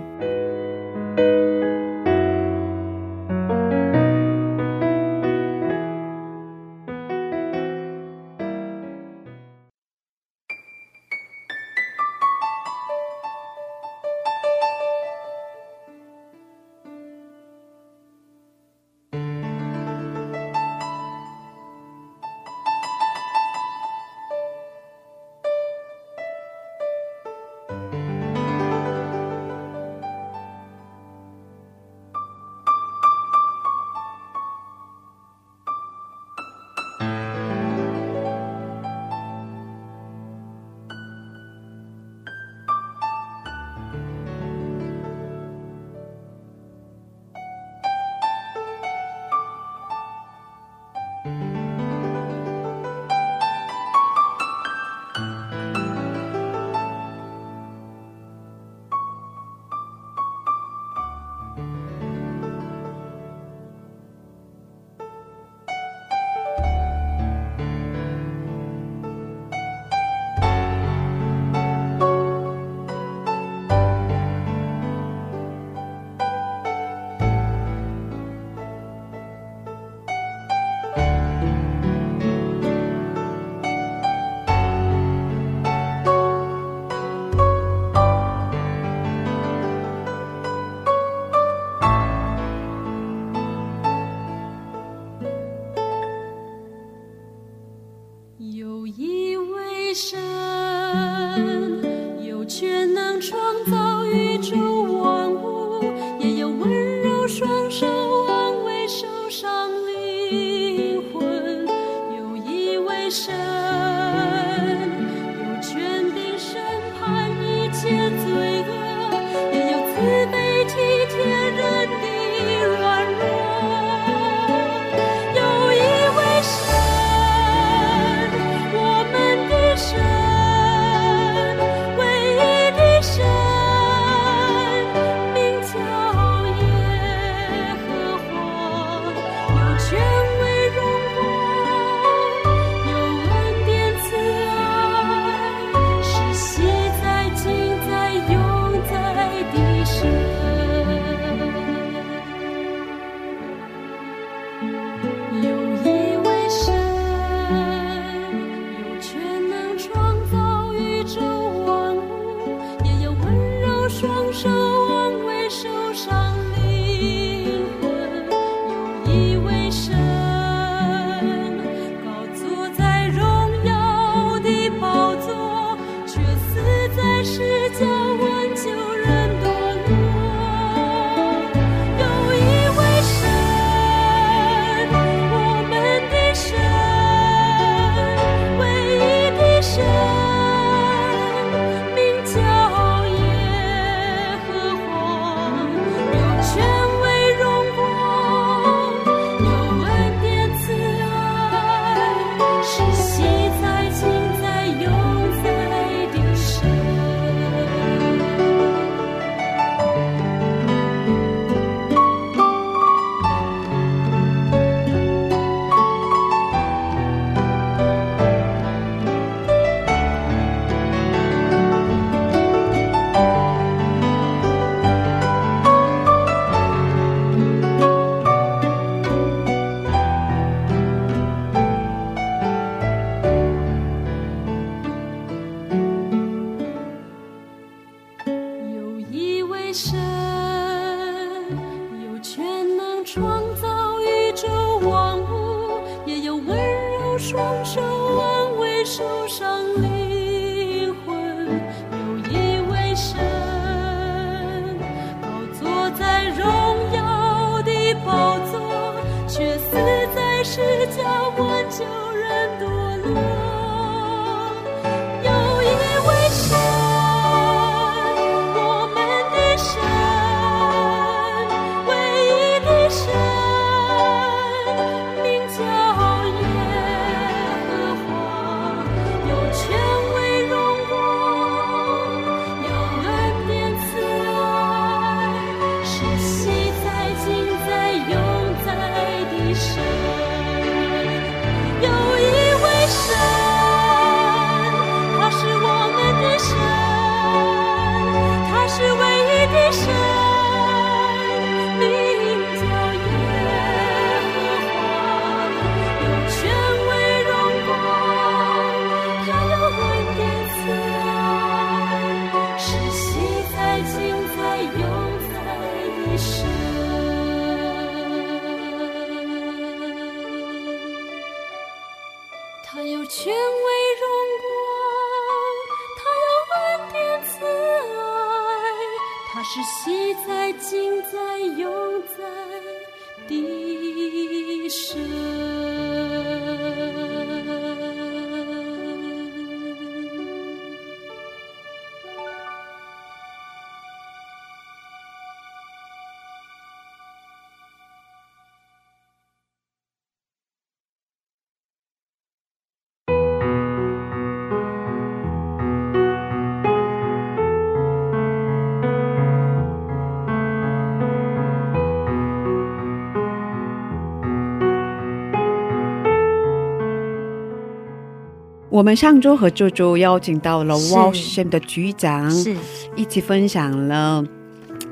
[368.80, 372.56] 我们上周和周周邀请到了 wall shen 的局长是。
[372.96, 374.24] 一起分享了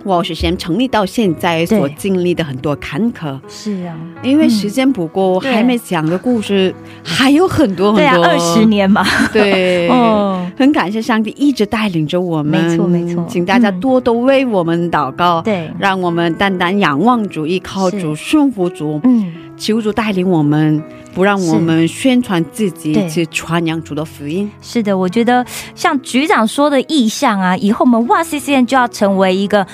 [0.05, 3.41] wall shen 成立到现在所经历的很多坎坷。
[3.49, 3.97] 是啊。
[4.23, 8.23] 因为时间不够还没讲的故事还有很多很多。
[8.23, 9.03] 对二十年嘛。
[9.33, 9.89] 对。
[9.89, 10.47] 哦。
[10.59, 13.25] 很感谢上帝一直带领着我们没错没错。
[13.27, 15.71] 请大家多多为我们祷告对。
[15.79, 19.49] 让我们单单仰望主依靠主顺服主嗯。
[19.59, 20.83] 求主带领我们
[21.19, 24.49] 不让我们宣传自己对去传扬主的福音。
[24.63, 29.67] 是的，我觉得像局长说的意向啊，以后我们哇 C C N 就要成为一个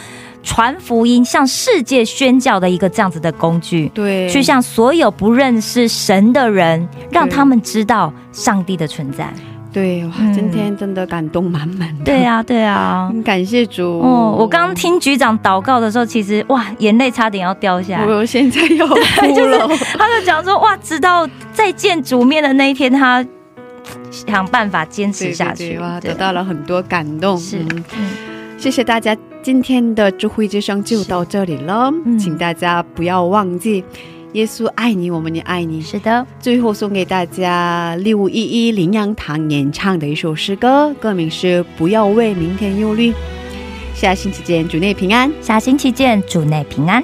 [0.43, 3.91] 传福音、向世界宣教的一个这样子的工具。
[3.93, 9.31] 对，去向所有不认识神的人，让他们知道上帝的存在。
[9.75, 12.05] 对，哇，嗯今天真的感动满满的。
[12.05, 13.09] 对啊，对啊。
[13.11, 13.99] 很感谢主。
[13.99, 18.07] 哦，我刚刚听局长祷告的时候，其实哇，眼泪差点要掉下来。
[18.07, 18.95] 我现在要哭
[19.41, 19.69] 了。
[19.99, 23.27] 他就讲说，哇，直到再见主面的那一天，他
[24.13, 25.71] 想办法坚持下去。
[25.71, 27.37] 对对哇，对得到了很多感动。
[27.37, 28.11] 是，嗯嗯
[28.57, 31.93] 谢谢大家，今天的智慧之声就到这里了。
[32.05, 33.85] 嗯请大家不要忘记，
[34.35, 35.81] 耶稣爱你，我们也爱你。
[35.81, 43.13] 是的，最后送给大家六一一羚羊堂演唱的一首诗歌，歌名是《不要为明天忧虑》。
[43.95, 45.33] 下星期见，主内平安。
[45.41, 47.03] 下星期见，主内平安。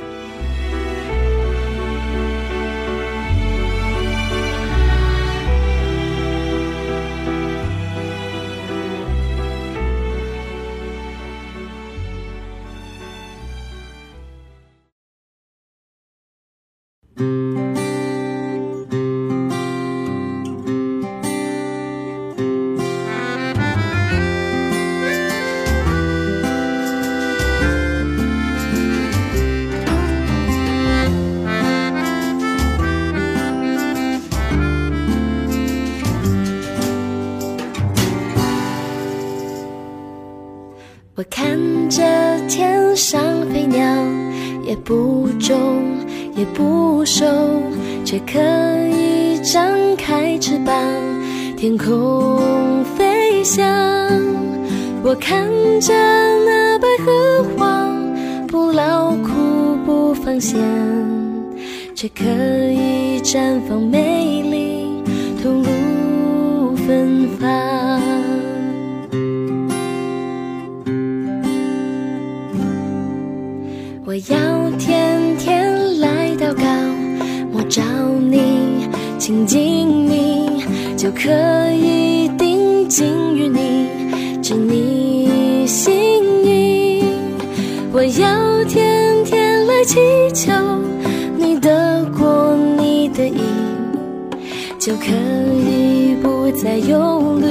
[94.90, 97.46] 就可以不再忧虑，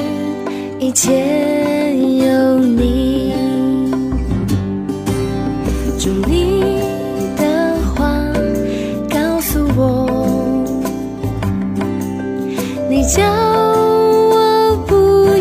[0.78, 3.34] 一切有你。
[5.98, 6.82] 主你
[7.38, 8.12] 的话
[9.10, 10.06] 告诉我，
[12.90, 14.94] 你叫我不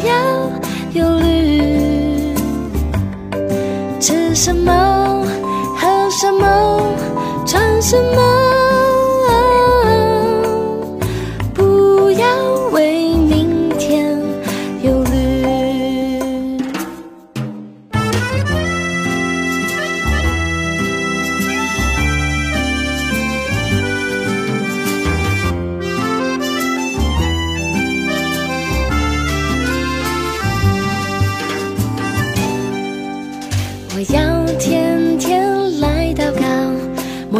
[0.07, 2.33] 要忧虑，
[3.99, 5.27] 吃什么，
[5.77, 6.81] 喝什么，
[7.45, 8.23] 穿什么，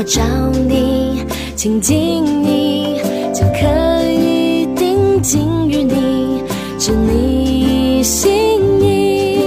[0.09, 0.23] 找
[0.67, 1.23] 你，
[1.55, 2.99] 亲近你，
[3.35, 6.43] 就可以定睛于你，
[6.79, 9.39] 知你心意。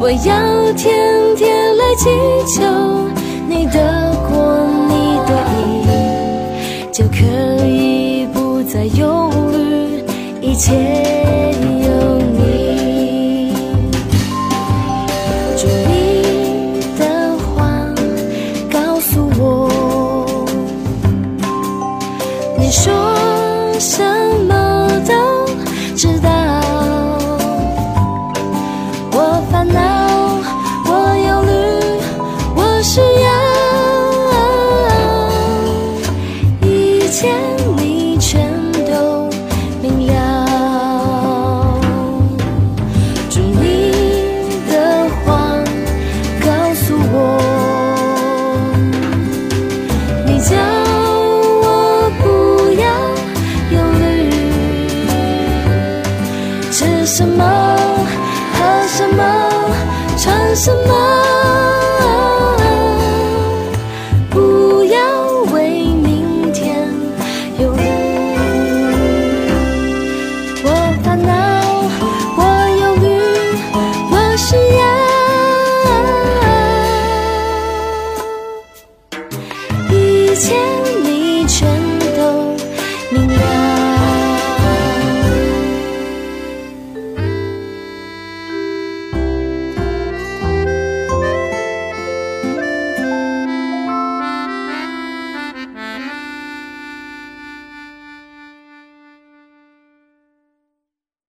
[0.00, 0.94] 我要天
[1.34, 2.08] 天来祈
[2.46, 2.62] 求，
[3.48, 4.11] 你的